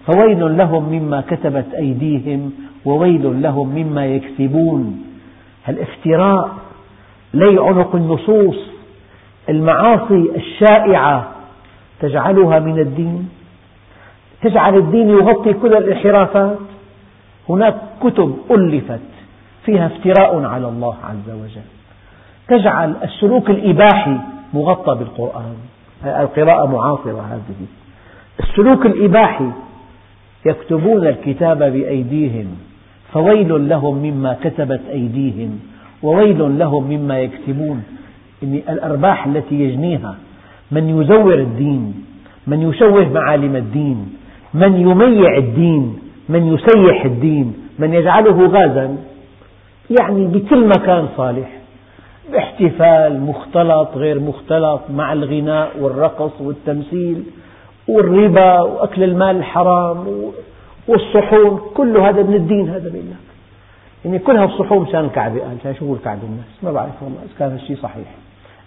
فويل 0.08 0.58
لهم 0.58 0.90
مما 0.90 1.22
كتبت 1.22 1.74
أيديهم 1.74 2.52
وويل 2.86 3.42
لهم 3.42 3.68
مما 3.68 4.06
يكسبون. 4.06 5.04
الافتراء 5.70 6.50
لي 7.34 7.62
عنق 7.62 7.96
النصوص 7.96 8.56
المعاصي 9.50 10.32
الشائعة 10.36 11.32
تجعلها 12.00 12.60
من 12.60 12.80
الدين. 12.80 13.30
تجعل 14.42 14.78
الدين 14.78 15.10
يغطي 15.10 15.54
كل 15.54 15.74
الانحرافات. 15.74 16.58
هناك 17.50 17.76
كتب 18.04 18.38
ألفت 18.52 19.00
فيها 19.66 19.86
افتراء 19.86 20.44
على 20.44 20.68
الله 20.68 20.96
عز 21.04 21.30
وجل. 21.30 21.70
تجعل 22.48 22.96
السلوك 23.04 23.50
الإباحي 23.50 24.18
مغطى 24.54 24.96
بالقرآن. 24.96 25.56
القراءة 26.06 26.66
معاصرة 26.66 27.22
هذه. 27.30 27.66
السلوك 28.40 28.86
الإباحي 28.86 29.50
يكتبون 30.46 31.08
الكتاب 31.08 31.58
بأيديهم 31.58 32.48
فويل 33.14 33.70
لهم 33.70 33.96
مما 33.96 34.38
كتبت 34.44 34.82
أيديهم 34.92 35.60
وويل 36.04 36.60
لهم 36.60 36.84
مما 36.90 37.20
يكسبون 37.20 37.84
إن 38.44 38.62
الأرباح 38.70 39.28
التي 39.28 39.56
يجنيها 39.56 40.16
من 40.72 41.02
يزور 41.02 41.34
الدين 41.34 41.94
من 42.48 42.70
يشوه 42.70 43.10
معالم 43.10 43.56
الدين 43.56 44.14
من 44.54 44.82
يميع 44.82 45.38
الدين 45.38 46.00
من 46.30 46.54
يسيح 46.54 47.06
الدين 47.06 47.54
من 47.80 47.94
يجعله 47.94 48.48
غازا 48.48 48.98
يعني 50.00 50.26
بكل 50.26 50.68
مكان 50.68 51.08
صالح. 51.18 51.50
باحتفال 52.32 53.22
مختلط 53.22 53.90
غير 53.96 54.20
مختلط 54.20 54.82
مع 54.94 55.14
الغناء 55.14 55.72
والرقص 55.80 56.42
والتمثيل. 56.42 57.24
والربا 57.96 58.60
وأكل 58.60 59.04
المال 59.04 59.36
الحرام 59.36 60.06
والصحون 60.88 61.62
كل 61.74 61.98
هذا 61.98 62.24
من 62.24 62.34
الدين 62.34 62.70
هذا 62.70 62.90
لك 62.90 63.04
يعني 64.06 64.20
كلها 64.20 64.46
الصحون 64.46 64.82
مشان 64.82 65.06
الكعبة 65.06 65.40
قال 65.40 65.58
مشان 65.60 65.76
شو 65.76 65.94
الكعبة 65.94 66.22
الناس؟ 66.24 66.64
ما 66.64 66.72
بعرف 66.72 67.04
والله 67.04 67.18
إذا 67.18 67.34
كان 67.40 67.56
الشيء 67.56 67.78
صحيح. 67.78 68.08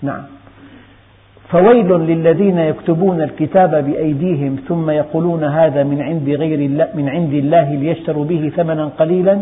نعم. 0.02 0.22
فويل 1.48 1.92
للذين 1.92 2.58
يكتبون 2.58 3.22
الكتاب 3.22 3.84
بأيديهم 3.84 4.56
ثم 4.68 4.90
يقولون 4.90 5.44
هذا 5.44 5.82
من 5.82 6.02
عند 6.02 6.28
غير 6.28 6.58
الله 6.58 6.88
من 6.94 7.08
عند 7.08 7.32
الله 7.32 7.74
ليشتروا 7.74 8.24
به 8.24 8.52
ثمنا 8.56 8.84
قليلا. 8.84 9.38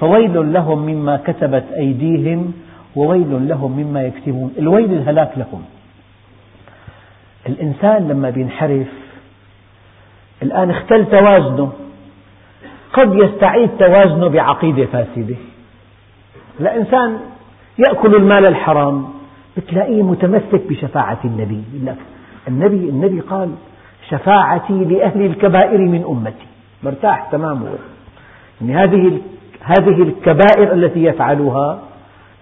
فويل 0.00 0.52
لهم 0.52 0.78
مما 0.78 1.16
كتبت 1.16 1.64
أيديهم 1.76 2.52
وويل 2.96 3.48
لهم 3.48 3.72
مما 3.72 4.02
يكتبون. 4.02 4.54
الويل 4.58 4.92
الهلاك 4.92 5.30
لهم. 5.36 5.62
الإنسان 7.48 8.08
لما 8.08 8.30
بينحرف 8.30 9.01
الآن 10.52 10.70
اختل 10.70 11.06
توازنه. 11.06 11.72
قد 12.92 13.14
يستعيد 13.14 13.70
توازنه 13.78 14.28
بعقيدة 14.28 14.86
فاسدة. 14.86 15.36
لا 16.60 16.76
إنسان 16.76 17.18
يأكل 17.78 18.14
المال 18.14 18.46
الحرام 18.46 19.08
بتلاقيه 19.56 20.02
متمسك 20.02 20.62
بشفاعة 20.68 21.18
النبي. 21.24 21.62
لك 21.82 21.96
النبي 22.48 22.88
النبي 22.88 23.20
قال 23.20 23.50
شفاعتي 24.10 24.84
لأهل 24.84 25.26
الكبائر 25.26 25.78
من 25.78 26.04
أمتي. 26.08 26.46
مرتاح 26.82 27.28
تماما 27.32 27.70
يعني 28.60 28.74
هذه 28.74 29.20
هذه 29.62 30.02
الكبائر 30.02 30.72
التي 30.72 31.04
يفعلها 31.04 31.78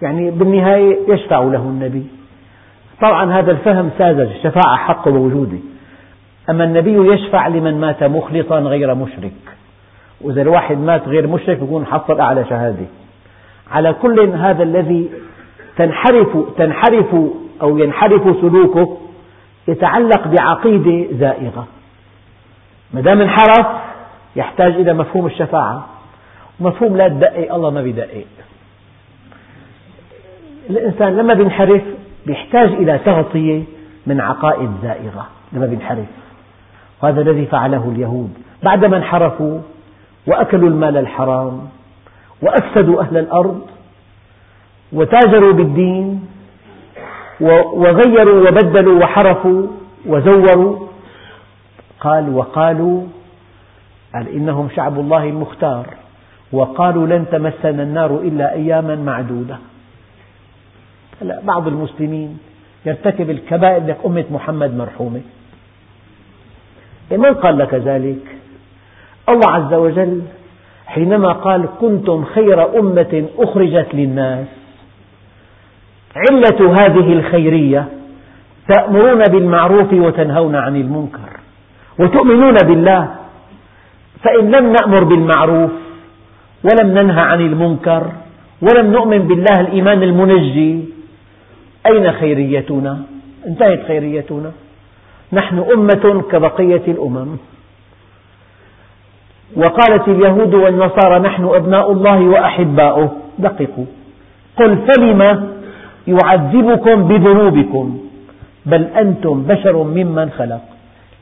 يعني 0.01 0.31
بالنهاية 0.31 0.97
يشفع 1.07 1.39
له 1.39 1.61
النبي. 1.61 2.05
طبعا 3.01 3.39
هذا 3.39 3.51
الفهم 3.51 3.89
ساذج 3.97 4.29
الشفاعة 4.31 4.75
حق 4.75 5.07
موجودة. 5.07 5.57
أما 6.49 6.63
النبي 6.63 7.13
يشفع 7.13 7.47
لمن 7.47 7.79
مات 7.81 8.03
مخلصا 8.03 8.59
غير 8.59 8.95
مشرك. 8.95 9.31
وإذا 10.21 10.41
الواحد 10.41 10.77
مات 10.77 11.07
غير 11.07 11.27
مشرك 11.27 11.57
يكون 11.57 11.85
حصل 11.85 12.19
أعلى 12.19 12.45
شهادة. 12.45 12.85
على 13.71 13.93
كل 13.93 14.19
هذا 14.19 14.63
الذي 14.63 15.09
تنحرف 15.77 16.37
تنحرف 16.57 17.15
أو 17.61 17.77
ينحرف 17.77 18.41
سلوكه 18.41 18.97
يتعلق 19.67 20.27
بعقيدة 20.27 21.17
زائغة. 21.17 21.67
ما 22.93 23.01
دام 23.01 23.21
انحرف 23.21 23.67
يحتاج 24.35 24.73
إلى 24.73 24.93
مفهوم 24.93 25.25
الشفاعة. 25.25 25.87
مفهوم 26.59 26.97
لا 26.97 27.07
تدقق 27.07 27.53
الله 27.55 27.69
ما 27.69 27.81
بيدقق. 27.81 28.25
الإنسان 30.69 31.17
لما 31.17 31.33
بينحرف 31.33 31.81
بيحتاج 32.25 32.69
إلى 32.69 32.97
تغطية 32.97 33.63
من 34.07 34.21
عقائد 34.21 34.71
زائغة. 34.83 35.27
لما 35.53 35.65
بينحرف. 35.65 36.05
وهذا 37.03 37.21
الذي 37.21 37.45
فعله 37.45 37.91
اليهود. 37.95 38.33
بعدما 38.63 38.97
انحرفوا 38.97 39.59
وأكلوا 40.27 40.69
المال 40.69 40.97
الحرام 40.97 41.61
وأفسدوا 42.41 43.01
أهل 43.01 43.17
الأرض 43.17 43.61
وتاجروا 44.93 45.53
بالدين 45.53 46.27
وغيروا 47.73 48.49
وبدلوا 48.49 48.99
وحرفوا 49.03 49.67
وزوروا 50.05 50.87
قال 51.99 52.35
وقالوا 52.35 53.03
قال 54.13 54.27
إنهم 54.27 54.69
شعب 54.75 54.99
الله 54.99 55.23
المختار 55.23 55.85
وقالوا 56.51 57.07
لن 57.07 57.25
تمسنا 57.31 57.83
النار 57.83 58.15
إلا 58.15 58.53
أياما 58.53 58.95
معدودة. 58.95 59.57
بعض 61.43 61.67
المسلمين 61.67 62.39
يرتكب 62.85 63.29
الكبائر 63.29 63.85
لك 63.85 63.97
أمة 64.05 64.25
محمد 64.31 64.77
مرحومة. 64.77 65.21
من 67.17 67.33
قال 67.33 67.57
لك 67.57 67.73
ذلك؟ 67.73 68.25
الله 69.29 69.51
عز 69.51 69.73
وجل 69.73 70.21
حينما 70.87 71.31
قال 71.31 71.65
كنتم 71.81 72.23
خير 72.23 72.79
أمة 72.79 73.25
أخرجت 73.37 73.87
للناس. 73.93 74.47
علة 76.15 76.73
هذه 76.73 77.13
الخيرية 77.13 77.85
تأمرون 78.67 79.21
بالمعروف 79.23 79.93
وتنهون 79.93 80.55
عن 80.55 80.75
المنكر 80.75 81.29
وتؤمنون 81.99 82.55
بالله. 82.67 83.15
فإن 84.23 84.51
لم 84.51 84.73
نأمر 84.73 85.03
بالمعروف 85.03 85.71
ولم 86.63 86.87
ننهى 86.97 87.21
عن 87.21 87.41
المنكر 87.41 88.11
ولم 88.61 88.91
نؤمن 88.91 89.17
بالله 89.17 89.59
الإيمان 89.59 90.03
المنجي 90.03 90.83
أين 91.85 92.11
خيريتنا؟ 92.11 93.01
انتهت 93.47 93.87
خيريتنا. 93.87 94.51
نحن 95.33 95.65
أمة 95.75 96.23
كبقية 96.31 96.83
الأمم. 96.87 97.37
وقالت 99.55 100.07
اليهود 100.07 100.53
والنصارى 100.53 101.19
نحن 101.19 101.45
أبناء 101.45 101.91
الله 101.91 102.19
وأحباؤه. 102.21 103.11
دققوا. 103.39 103.85
قل 104.57 104.77
فلم 104.77 105.49
يعذبكم 106.07 107.07
بذنوبكم؟ 107.07 107.99
بل 108.65 108.83
أنتم 108.83 109.43
بشر 109.43 109.83
ممن 109.83 110.29
خلق. 110.29 110.61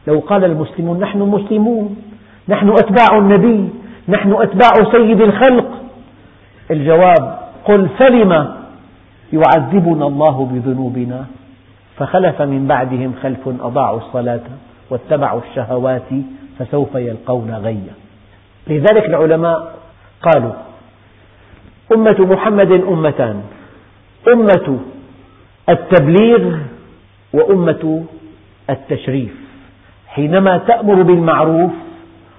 لو 0.07 0.20
قال 0.20 0.45
المسلمون 0.45 0.99
نحن 0.99 1.20
مسلمون. 1.20 1.95
نحن 2.49 2.70
أتباع 2.70 3.18
النبي. 3.18 3.70
نحن 4.10 4.34
أتباع 4.34 4.91
سيد 4.91 5.22
الخلق. 5.22 5.68
الجواب 6.72 7.39
قل 7.66 7.88
فلم 7.99 8.53
يعذبنا 9.34 10.07
الله 10.07 10.49
بذنوبنا؟ 10.53 11.26
فخلف 12.00 12.41
من 12.41 12.68
بعدهم 12.68 13.14
خلف 13.24 13.47
أضاعوا 13.47 13.97
الصلاة 13.97 14.43
واتبعوا 14.89 15.41
الشهوات 15.50 16.10
فسوف 16.60 16.95
يلقون 16.95 17.52
غيا. 17.52 17.93
لذلك 18.68 19.06
العلماء 19.06 19.76
قالوا 20.22 20.54
أمة 21.95 22.16
محمد 22.20 22.72
أمتان 22.72 23.41
أمة 24.34 24.80
التبليغ 25.70 26.58
وأمة 27.34 28.06
التشريف. 28.70 29.36
حينما 30.08 30.58
تأمر 30.58 31.02
بالمعروف 31.02 31.72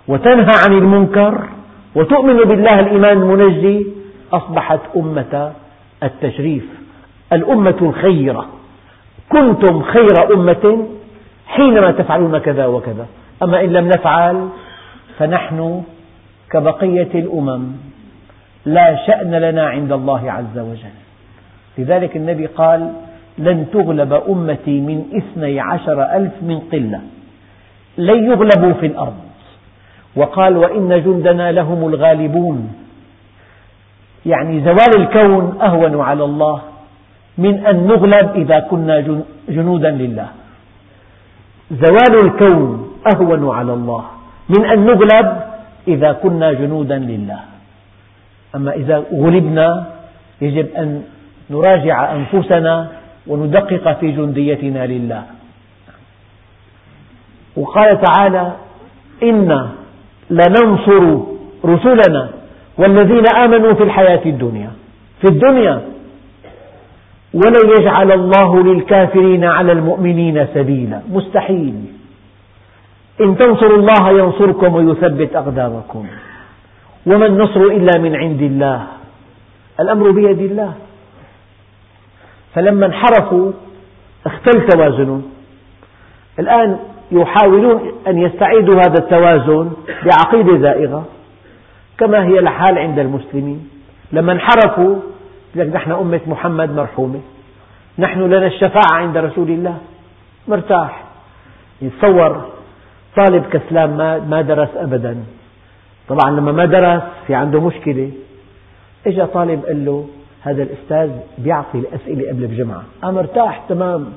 وتنهى 0.09 0.55
عن 0.65 0.73
المنكر 0.73 1.49
وتؤمن 1.95 2.37
بالله 2.37 2.81
الإيمان 2.81 3.23
المنجي 3.23 3.87
أصبحت 4.33 4.81
أمة 4.97 5.53
التشريف 6.03 6.65
الأمة 7.33 7.77
الخيرة. 7.83 8.49
كنتم 9.31 9.83
خير 9.83 10.35
أمة 10.35 10.87
حينما 11.47 11.91
تفعلون 11.91 12.39
كذا 12.39 12.67
وكذا. 12.67 13.07
أما 13.43 13.61
إن 13.61 13.73
لم 13.73 13.89
نفعل 13.89 14.49
فنحن 15.19 15.83
كبقية 16.51 17.13
الأمم 17.15 17.73
لا 18.67 19.07
شأن 19.07 19.35
لنا 19.35 19.69
عند 19.69 19.93
الله 19.93 20.33
عز 20.33 20.59
وجل. 20.59 20.97
لذلك 21.79 22.17
النبي 22.17 22.47
قال 22.47 22.93
لن 23.39 23.67
تغلب 23.73 24.13
أمتي 24.13 24.81
من 24.81 25.05
اثني 25.17 25.61
عشر 25.61 26.03
ألف 26.03 26.33
من 26.43 26.59
قلة 26.73 27.01
لن 27.99 28.31
يغلبوا 28.31 28.73
في 28.73 28.87
الأرض. 28.87 29.19
وقال 30.17 30.57
وإن 30.57 31.03
جندنا 31.03 31.53
لهم 31.53 31.89
الغالبون. 31.89 32.73
يعني 34.27 34.61
زوال 34.61 34.93
الكون 34.97 35.59
أهون 35.63 36.01
على 36.01 36.25
الله. 36.25 36.61
من 37.41 37.55
أن 37.67 37.77
نغلب 37.89 38.27
إذا 38.45 38.59
كنا 38.71 38.97
جنودا 39.49 39.91
لله. 39.91 40.29
زوال 41.73 42.15
الكون 42.25 42.69
أهون 43.13 43.43
على 43.57 43.73
الله. 43.73 44.05
من 44.53 44.63
أن 44.73 44.79
نغلب 44.87 45.27
إذا 45.89 46.11
كنا 46.13 46.53
جنودا 46.53 46.99
لله. 46.99 47.41
أما 48.57 48.73
إذا 48.73 48.97
غلبنا 49.23 49.69
يجب 50.41 50.69
أن 50.77 50.89
نراجع 51.51 51.97
أنفسنا 52.13 52.75
وندقق 53.27 53.85
في 54.01 54.07
جنديتنا 54.13 54.83
لله. 54.87 55.23
وقال 57.57 58.01
تعالى 58.01 58.53
إنا 59.23 59.61
لننصر 60.31 61.03
رسلنا 61.65 62.25
والذين 62.79 63.27
آمنوا 63.45 63.73
في 63.75 63.83
الحياة 63.83 64.25
الدنيا. 64.27 64.71
في 65.21 65.29
الدنيا 65.29 65.77
ولن 67.35 67.71
يجعل 67.79 68.13
الله 68.13 68.63
للكافرين 68.63 69.45
على 69.45 69.73
المؤمنين 69.73 70.47
سبيلا. 70.55 71.01
مستحيل. 71.11 71.75
إن 73.21 73.37
تنصروا 73.37 73.79
الله 73.79 74.11
ينصركم 74.11 74.75
ويثبت 74.75 75.37
أقدامكم. 75.37 76.07
وما 77.07 77.27
النصر 77.27 77.61
إلا 77.61 77.99
من 78.01 78.17
عند 78.17 78.43
الله. 78.43 78.87
الأمر 79.81 80.11
بيد 80.11 80.39
الله. 80.39 80.75
فلما 82.55 82.87
انحرفوا 82.87 83.53
اختل 84.27 84.67
توازنهم 84.67 85.23
الآن 86.39 86.79
يحاولون 87.13 87.93
أن 88.07 88.19
يستعيدوا 88.19 88.75
هذا 88.75 88.99
التوازن 88.99 89.71
بعقيدة 90.05 90.59
زائغة 90.59 91.05
كما 91.99 92.25
هي 92.25 92.39
الحال 92.39 92.79
عند 92.79 92.99
المسلمين. 92.99 93.69
لما 94.13 94.33
انحرفوا 94.33 94.97
لك 95.55 95.67
نحن 95.77 95.93
أمة 95.93 96.21
محمد 96.27 96.71
مرحومة. 96.71 97.21
نحن 97.99 98.21
لنا 98.21 98.47
الشفاعة 98.47 98.95
عند 98.95 99.17
رسول 99.17 99.49
الله. 99.49 99.79
مرتاح. 100.49 101.05
يتصور 101.83 102.51
طالب 103.17 103.45
كسلان 103.53 103.97
ما 104.31 104.43
درس 104.43 104.69
أبدا. 104.77 105.25
طبعا 106.09 106.31
لما 106.31 106.53
ما 106.53 106.65
درس 106.65 107.03
في 107.27 107.35
عنده 107.35 107.61
مشكلة. 107.61 108.11
إجا 109.07 109.25
طالب 109.25 109.65
قال 109.65 109.85
له 109.85 110.09
هذا 110.43 110.63
الأستاذ 110.63 111.11
بيعطي 111.39 111.79
الأسئلة 111.79 112.29
قبل 112.31 112.45
الجمعة. 112.45 112.83
أنا 113.05 113.11
مرتاح 113.11 113.65
تمام. 113.69 114.13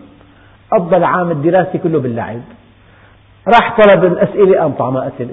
قضى 0.72 0.96
العام 0.96 1.32
الدراسي 1.32 1.78
كله 1.78 2.00
باللعب. 2.00 2.42
راح 3.48 3.78
طلب 3.82 4.06
الأسئلة. 4.06 4.60
قام 4.60 4.72
طعمها 4.72 5.06
قتل 5.06 5.30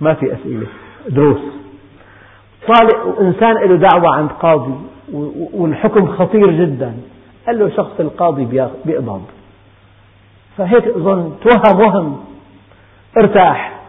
ما 0.00 0.14
في 0.14 0.32
أسئلة. 0.32 0.66
دروس. 1.08 1.40
طالب 2.68 3.18
إنسان 3.20 3.54
له 3.54 3.76
دعوة 3.76 4.14
عند 4.14 4.30
قاضي 4.30 4.74
والحكم 5.54 6.06
خطير 6.06 6.50
جدا. 6.50 6.94
قال 7.46 7.58
له 7.58 7.70
شخص 7.76 8.00
القاضي 8.00 8.44
بيقبض. 8.84 9.22
فهيك 10.56 10.86
أظن 10.86 11.32
توهم 11.44 11.80
وهم. 11.80 12.20
ارتاح. 13.18 13.80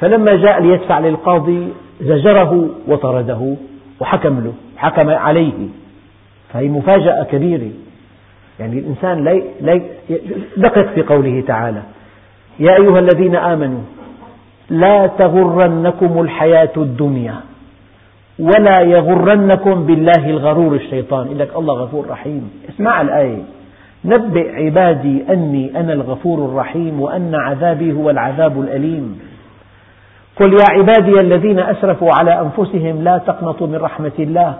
فلما 0.00 0.36
جاء 0.36 0.62
ليدفع 0.62 0.98
للقاضي 0.98 1.68
زجره 2.00 2.68
وطرده 2.88 3.56
وحكم 4.00 4.40
له. 4.40 4.52
حكم 4.76 5.10
عليه. 5.10 5.68
فهي 6.52 6.68
مفاجأة 6.68 7.22
كبيرة. 7.22 7.70
يعني 8.60 8.78
الإنسان 8.78 9.24
لا 9.60 9.80
دقق 10.56 10.94
في 10.94 11.02
قوله 11.02 11.44
تعالى. 11.46 11.82
يا 12.58 12.76
أيها 12.76 12.98
الذين 12.98 13.36
آمنوا 13.36 13.80
لا 14.70 15.06
تغرنكم 15.06 16.20
الحياة 16.20 16.72
الدنيا. 16.76 17.34
ولا 18.38 18.82
يغرنكم 18.82 19.86
بالله 19.86 20.30
الغرور 20.30 20.74
الشيطان. 20.74 21.26
يقول 21.26 21.38
لك 21.38 21.56
الله 21.56 21.74
غفور 21.74 22.06
رحيم. 22.08 22.50
اسمع 22.68 23.00
الآية. 23.00 23.42
نبئ 24.04 24.64
عبادي 24.64 25.24
أني 25.30 25.80
أنا 25.80 25.92
الغفور 25.92 26.38
الرحيم 26.38 27.00
وأن 27.00 27.34
عذابي 27.34 27.92
هو 27.92 28.10
العذاب 28.10 28.60
الأليم. 28.60 29.20
قل 30.36 30.52
يا 30.52 30.78
عبادي 30.78 31.20
الذين 31.20 31.58
أسرفوا 31.58 32.10
على 32.20 32.40
أنفسهم 32.40 33.04
لا 33.04 33.18
تقنطوا 33.18 33.66
من 33.66 33.76
رحمة 33.76 34.12
الله. 34.18 34.54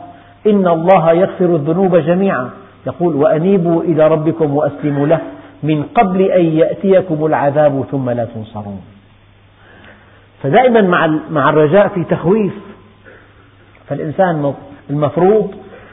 إن 0.46 0.68
الله 0.68 1.12
يغفر 1.12 1.44
الذنوب 1.44 1.96
جميعا. 1.96 2.50
يقول 2.86 3.16
وأنيبوا 3.16 3.82
إلى 3.82 4.08
ربكم 4.08 4.56
وأسلموا 4.56 5.06
له. 5.06 5.20
من 5.62 5.82
قبل 5.82 6.22
أن 6.22 6.44
يأتيكم 6.44 7.26
العذاب 7.26 7.84
ثم 7.90 8.10
لا 8.10 8.24
تنصرون. 8.24 8.80
فدائما 10.42 10.80
مع 11.30 11.44
الرجاء 11.48 11.88
في 11.88 12.04
تخويف. 12.04 12.67
فالإنسان 13.88 14.54
المفروض 14.90 15.50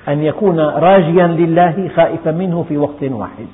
أن 0.07 0.23
يكون 0.23 0.59
راجيا 0.59 1.27
لله 1.27 1.89
خائفا 1.95 2.31
منه 2.31 2.65
في 2.69 2.77
وقت 2.77 3.03
واحد. 3.03 3.47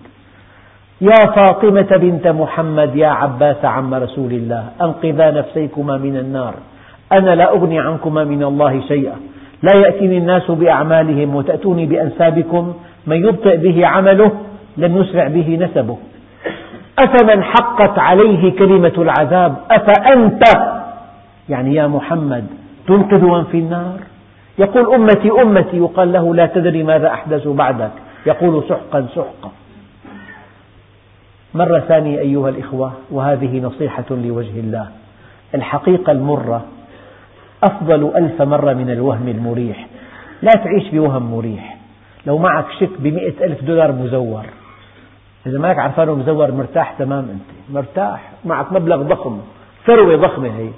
يا 1.02 1.26
فاطمة 1.36 1.98
بنت 1.98 2.28
محمد 2.28 2.96
يا 2.96 3.08
عباس 3.08 3.66
عم 3.66 3.94
رسول 3.94 4.32
الله 4.32 4.66
أنقذا 4.82 5.32
نفسيكما 5.32 5.98
من 5.98 6.18
النار. 6.18 6.54
أنا 7.12 7.36
لا 7.36 7.50
أغني 7.50 7.80
عنكما 7.80 8.24
من 8.24 8.44
الله 8.44 8.82
شيئا. 8.88 9.16
لا 9.64 9.80
يأتيني 9.80 10.18
الناس 10.18 10.52
بأعمالهم 10.52 11.36
وتأتوني 11.36 11.86
بأنسابكم. 11.86 12.74
من 13.08 13.18
يبطئ 13.28 13.58
به 13.58 13.88
عمله 13.88 14.32
لن 14.78 14.98
يسرع 14.98 15.28
به 15.28 15.58
نسبه. 15.62 15.98
أفمن 17.00 17.44
حقت 17.44 18.00
عليه 18.00 18.52
كلمة 18.52 18.94
العذاب؟ 18.98 19.56
أفأنت؟ 19.72 20.44
يعني 21.50 21.76
يا 21.76 21.88
محمد 21.88 22.48
تنقذ 22.88 23.26
من 23.26 23.44
في 23.44 23.58
النار. 23.58 24.11
يقول 24.62 24.94
أمتي 24.94 25.32
أمتي. 25.32 25.78
يقال 25.78 26.14
له 26.14 26.36
لا 26.36 26.46
تدري 26.46 26.84
ماذا 26.84 27.14
أحدث 27.14 27.48
بعدك. 27.48 27.92
يقول 28.26 28.64
سحقا 28.70 29.08
سحقا. 29.16 29.52
مرة 31.54 31.80
ثانية 31.80 32.20
أيها 32.20 32.50
الإخوة 32.50 32.94
وهذه 33.12 33.60
نصيحة 33.60 34.06
لوجه 34.10 34.60
الله. 34.60 34.88
الحقيقة 35.56 36.12
المرة 36.12 36.66
أفضل 37.64 38.12
ألف 38.16 38.42
مرة 38.42 38.74
من 38.74 38.90
الوهم 38.90 39.28
المريح. 39.28 39.88
لا 40.42 40.52
تعيش 40.52 40.90
بوهم 40.90 41.32
مريح. 41.38 41.78
لو 42.26 42.38
معك 42.38 42.66
شيك 42.80 42.90
بمئة 43.00 43.46
ألف 43.46 43.64
دولار 43.64 43.92
مزور. 43.92 44.46
إذا 45.46 45.60
ماك 45.60 45.80
عرفانه 45.80 46.16
مزور 46.16 46.52
مرتاح 46.52 46.92
تمام 47.00 47.30
أنت. 47.30 47.76
مرتاح. 47.76 48.32
معك 48.46 48.74
مبلغ 48.74 49.02
ضخم. 49.02 49.40
ثروة 49.86 50.16
ضخمة 50.16 50.48
هي. 50.48 50.70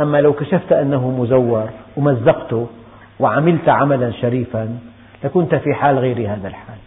أما 0.00 0.20
لو 0.20 0.32
كشفت 0.32 0.72
أنه 0.72 1.10
مزور 1.10 1.68
ومزقته 1.96 2.66
وعملت 3.20 3.68
عملا 3.68 4.12
شريفا 4.12 4.78
لكنت 5.24 5.54
في 5.54 5.74
حال 5.74 5.98
غير 5.98 6.32
هذا 6.32 6.48
الحال. 6.48 6.78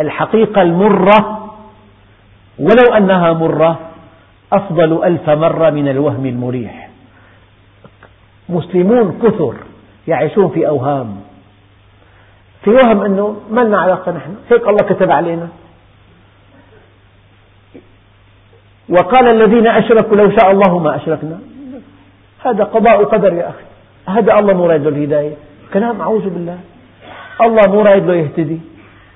الحقيقة 0.00 0.62
المرة 0.62 1.50
ولو 2.58 2.94
أنها 2.96 3.32
مرة 3.32 3.78
أفضل 4.52 5.04
ألف 5.04 5.30
مرة 5.30 5.70
من 5.70 5.88
الوهم 5.88 6.26
المريح. 6.26 6.88
مسلمون 8.48 9.18
كثر 9.22 9.54
يعيشون 10.08 10.48
في 10.48 10.68
أوهام. 10.68 11.16
في 12.64 12.70
وهم 12.70 13.02
أنه 13.02 13.40
ما 13.50 13.60
لنا 13.60 13.78
علاقة 13.78 14.12
نحن. 14.12 14.34
هيك 14.50 14.68
الله 14.68 14.84
كتب 14.94 15.10
علينا. 15.10 15.48
وقال 18.88 19.28
الذين 19.28 19.66
أشركوا 19.66 20.16
لو 20.16 20.30
شاء 20.30 20.50
الله 20.50 20.78
ما 20.78 20.96
أشركنا. 20.96 21.38
هذا 22.44 22.64
قضاء 22.64 23.02
وقدر 23.02 23.32
يا 23.32 23.48
أخي. 23.48 23.64
هذا 24.18 24.38
الله 24.38 24.68
له 24.68 24.88
الهداية. 24.88 25.45
كلام 25.74 26.00
أعوذ 26.00 26.28
بالله. 26.30 26.58
الله 27.40 27.72
مو 27.72 27.80
رايد 27.80 28.04
له 28.06 28.14
يهتدي. 28.14 28.60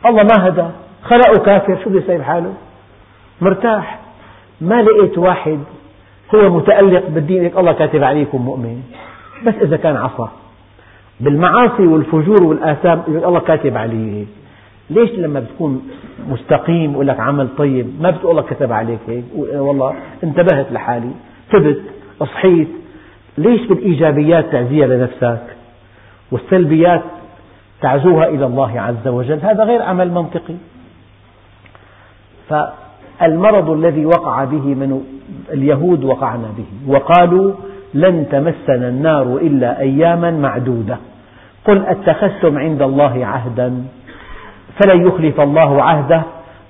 الله 0.07 0.23
ما 0.23 0.49
هدى. 0.49 0.67
خلقه 1.03 1.45
كافر. 1.45 1.79
شو 1.85 1.91
بده 1.91 1.99
يسوي 1.99 2.19
بحاله؟ 2.19 2.55
مرتاح. 3.41 3.99
ما 4.61 4.83
لقيت 4.83 5.19
واحد 5.19 5.59
هو 6.35 6.51
متألق 6.51 7.09
بالدين. 7.09 7.59
الله 7.59 7.73
كاتب 7.73 8.05
عليكم 8.05 8.43
مؤمن. 8.43 8.83
بس 9.47 9.55
إذا 9.63 9.77
كان 9.77 9.97
عصى 9.97 10.29
بالمعاصي 11.21 11.87
والفجور 11.87 12.43
والآثام 12.43 13.03
الله 13.09 13.41
كاتب 13.41 13.77
عليه. 13.77 14.25
ليش 14.91 15.11
لما 15.11 15.41
بتكون 15.41 15.91
مستقيم 16.29 16.91
ويقول 16.91 17.09
لك 17.09 17.21
عمل 17.21 17.49
طيب 17.59 17.87
ما 18.01 18.11
بتقول 18.11 18.31
الله 18.31 18.43
كتب 18.43 18.73
عليك 18.73 18.99
هيك؟ 19.09 19.25
والله 19.37 19.95
انتبهت 20.25 20.73
لحالي. 20.73 21.11
تبت 21.53 21.81
صحيت 22.21 22.69
ليش 23.39 23.67
بالإيجابيات 23.67 24.53
تعزيها 24.53 24.87
لنفسك؟ 24.87 25.43
والسلبيات 26.33 27.03
تعزوها 27.81 28.27
إلى 28.29 28.47
الله 28.47 28.81
عز 28.81 29.09
وجل. 29.09 29.41
هذا 29.43 29.65
غير 29.65 29.83
عمل 29.83 30.11
منطقي. 30.11 30.55
فالمرض 32.49 33.71
الذي 33.71 34.07
وقع 34.07 34.45
به 34.45 34.75
من 34.75 35.05
اليهود 35.53 36.05
وقعنا 36.05 36.49
به. 36.57 36.93
وقالوا 36.93 37.53
لن 37.95 38.27
تمسنا 38.31 38.89
النار 38.89 39.37
إلا 39.37 39.81
أياما 39.81 40.31
معدودة. 40.31 40.97
قل 41.65 41.87
أتخذتم 41.87 42.59
عند 42.59 42.83
الله 42.83 43.27
عهدا 43.27 43.85
فلن 44.81 45.07
يخلف 45.07 45.41
الله 45.41 45.83
عهده. 45.83 46.23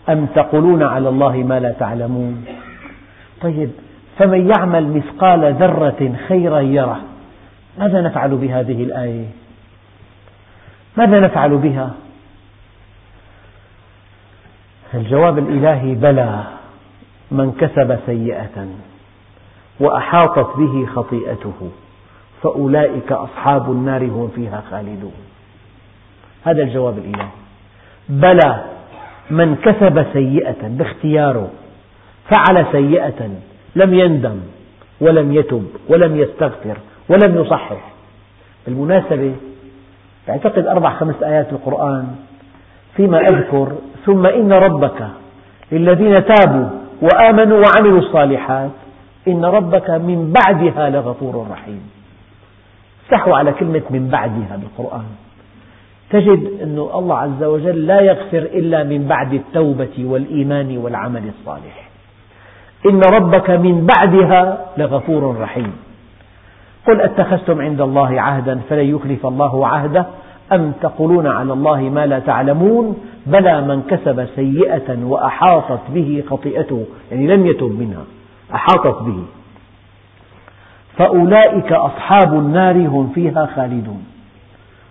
أم 0.09 0.27
تقولون 0.27 0.83
على 0.83 1.09
الله 1.09 1.37
ما 1.37 1.61
لا 1.61 1.73
تعلمون؟ 1.73 2.45
طيب 3.43 3.71
فمن 4.19 4.51
يعمل 4.51 4.89
مثقال 4.89 5.55
ذرة 5.55 6.13
خيرا 6.29 6.61
يره 6.61 7.01
ماذا 7.79 8.01
نفعل 8.01 8.37
بهذه 8.37 8.83
الآية؟ 8.83 9.25
ماذا 11.01 11.21
نفعل 11.21 11.57
بها؟ 11.57 11.95
الجواب 14.95 15.39
الإلهي 15.39 15.95
بلى 15.95 16.45
من 17.31 17.53
كسب 17.53 17.99
سيئة 18.07 18.67
وأحاطت 19.81 20.57
به 20.57 20.87
خطيئته 20.95 21.71
فأولئك 22.43 23.13
أصحاب 23.13 23.71
النار 23.71 24.05
هم 24.05 24.31
فيها 24.35 24.63
خالدون. 24.71 25.13
هذا 26.45 26.63
الجواب 26.63 26.99
الإلهي. 26.99 27.29
بلى 28.09 28.65
من 29.31 29.57
كسب 29.57 30.07
سيئة 30.13 30.69
باختياره 30.69 31.51
فعل 32.31 32.67
سيئة 32.73 33.31
لم 33.77 33.95
يندم 33.95 34.41
ولم 35.01 35.33
يتب 35.33 35.67
ولم 35.89 36.17
يستغفر 36.17 36.77
ولم 37.09 37.41
يصحح. 37.41 37.91
بالمناسبة 38.67 39.35
أعتقد 40.29 40.67
أربع 40.67 40.91
خمس 40.91 41.23
آيات 41.23 41.47
في 41.47 41.53
القرآن 41.53 42.07
فيما 42.97 43.19
أذكر 43.19 43.73
ثم 44.07 44.27
إن 44.27 44.53
ربك 44.53 45.09
للذين 45.73 46.25
تابوا 46.25 46.69
وآمنوا 47.03 47.63
وعملوا 47.63 47.99
الصالحات 47.99 48.71
إن 49.29 49.45
ربك 49.45 49.91
من 49.91 50.33
بعدها 50.33 50.91
لغفور 50.91 51.47
رحيم. 51.51 51.91
افتحوا 53.05 53.37
على 53.37 53.53
كلمة 53.53 53.83
من 53.91 54.09
بعدها 54.09 54.57
بالقرآن. 54.57 55.05
تجد 56.11 56.61
أن 56.63 56.79
الله 56.79 57.19
عز 57.19 57.43
وجل 57.43 57.87
لا 57.87 58.01
يغفر 58.01 58.39
إلا 58.39 58.85
من 58.85 59.07
بعد 59.09 59.35
التوبة 59.35 59.97
والإيمان 59.99 60.79
والعمل 60.79 61.23
الصالح. 61.29 61.89
إن 62.87 63.01
ربك 63.01 63.51
من 63.51 63.87
بعدها 63.87 64.67
لغفور 64.77 65.37
رحيم. 65.41 65.73
قل 66.87 67.01
أتخذتم 67.01 67.61
عند 67.61 67.81
الله 67.81 68.21
عهدا 68.21 68.61
فلن 68.69 68.95
يخلف 68.95 69.27
الله 69.27 69.67
عهده 69.67 70.07
أم 70.53 70.73
تقولون 70.83 71.27
على 71.27 71.53
الله 71.53 71.81
ما 71.81 72.07
لا 72.07 72.19
تعلمون 72.19 72.97
بلى 73.27 73.61
من 73.61 73.83
كسب 73.83 74.27
سيئة 74.37 75.05
وأحاطت 75.05 75.81
به 75.89 76.25
خطيئته 76.31 76.87
يعني 77.11 77.27
لم 77.27 77.47
يتب 77.47 77.79
منها 77.79 78.05
أحاطت 78.55 79.03
به. 79.03 79.23
فأولئك 80.97 81.73
أصحاب 81.73 82.35
النار 82.35 82.77
هم 82.77 83.13
فيها 83.15 83.47
خالدون. 83.57 84.05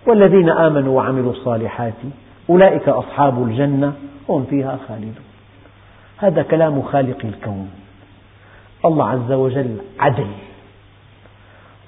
والذين 0.06 0.48
آمنوا 0.48 0.96
وعملوا 0.96 1.32
الصالحات 1.32 1.94
أولئك 2.50 2.88
أصحاب 2.88 3.42
الجنة 3.42 3.92
هم 4.28 4.44
فيها 4.50 4.78
خالدون. 4.88 5.24
هذا 6.18 6.42
كلام 6.42 6.82
خالق 6.82 7.18
الكون. 7.24 7.70
الله 8.84 9.08
عز 9.08 9.32
وجل 9.32 9.76
عدل. 10.00 10.26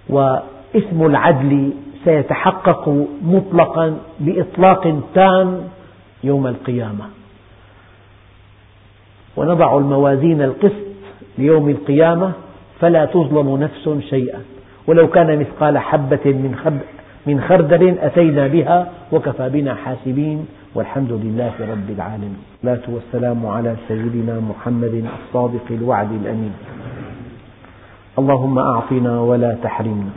واسم 0.09 1.07
العدل 1.07 1.70
سيتحقق 2.05 3.07
مطلقا 3.22 3.96
بإطلاق 4.20 5.00
تام 5.14 5.61
يوم 6.24 6.46
القيامة. 6.46 7.05
ونضع 9.36 9.78
الموازين 9.78 10.42
القسط 10.42 10.92
ليوم 11.38 11.68
القيامة 11.68 12.32
فلا 12.80 13.05
تظلم 13.05 13.57
نفس 13.57 13.88
شيئا. 14.11 14.40
ولو 14.86 15.09
كان 15.09 15.38
مثقال 15.40 15.78
حبة 15.78 16.20
من, 16.24 16.80
من 17.26 17.40
خردل 17.40 17.98
أتينا 17.98 18.46
بها 18.46 18.90
وكفى 19.12 19.48
بنا 19.48 19.74
حاسبين 19.74 20.46
والحمد 20.74 21.12
لله 21.12 21.53
رب 21.61 21.90
العالمين. 21.90 22.36
الصلاة 22.64 22.94
والسلام 22.94 23.46
على 23.46 23.76
سيدنا 23.88 24.40
محمد 24.40 25.05
الصادق 25.18 25.66
الوعد 25.70 26.12
الأمين. 26.12 26.53
اللهم 28.19 28.59
أعطنا 28.59 29.21
ولا 29.21 29.57
تحرمنا 29.63 30.13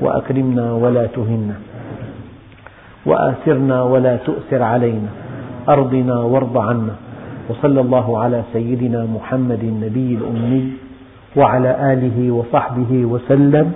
وأكرمنا 0.00 0.72
ولا 0.72 1.06
تهنا 1.06 1.56
وآثرنا 3.06 3.82
ولا 3.82 4.16
تؤثر 4.16 4.62
علينا 4.62 5.08
أرضنا 5.68 6.16
وارض 6.32 6.58
عنا 6.58 6.94
وصلى 7.48 7.80
الله 7.80 8.18
على 8.22 8.42
سيدنا 8.52 9.08
محمد 9.16 9.62
النبي 9.64 10.14
الأمي 10.20 10.72
وعلى 11.36 11.70
آله 11.92 12.18
وصحبه 12.30 12.92
وسلم 12.92 13.72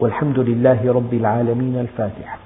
والحمد 0.00 0.38
لله 0.38 0.80
رب 0.92 1.12
العالمين 1.14 1.76
الفاتحة. 1.86 2.38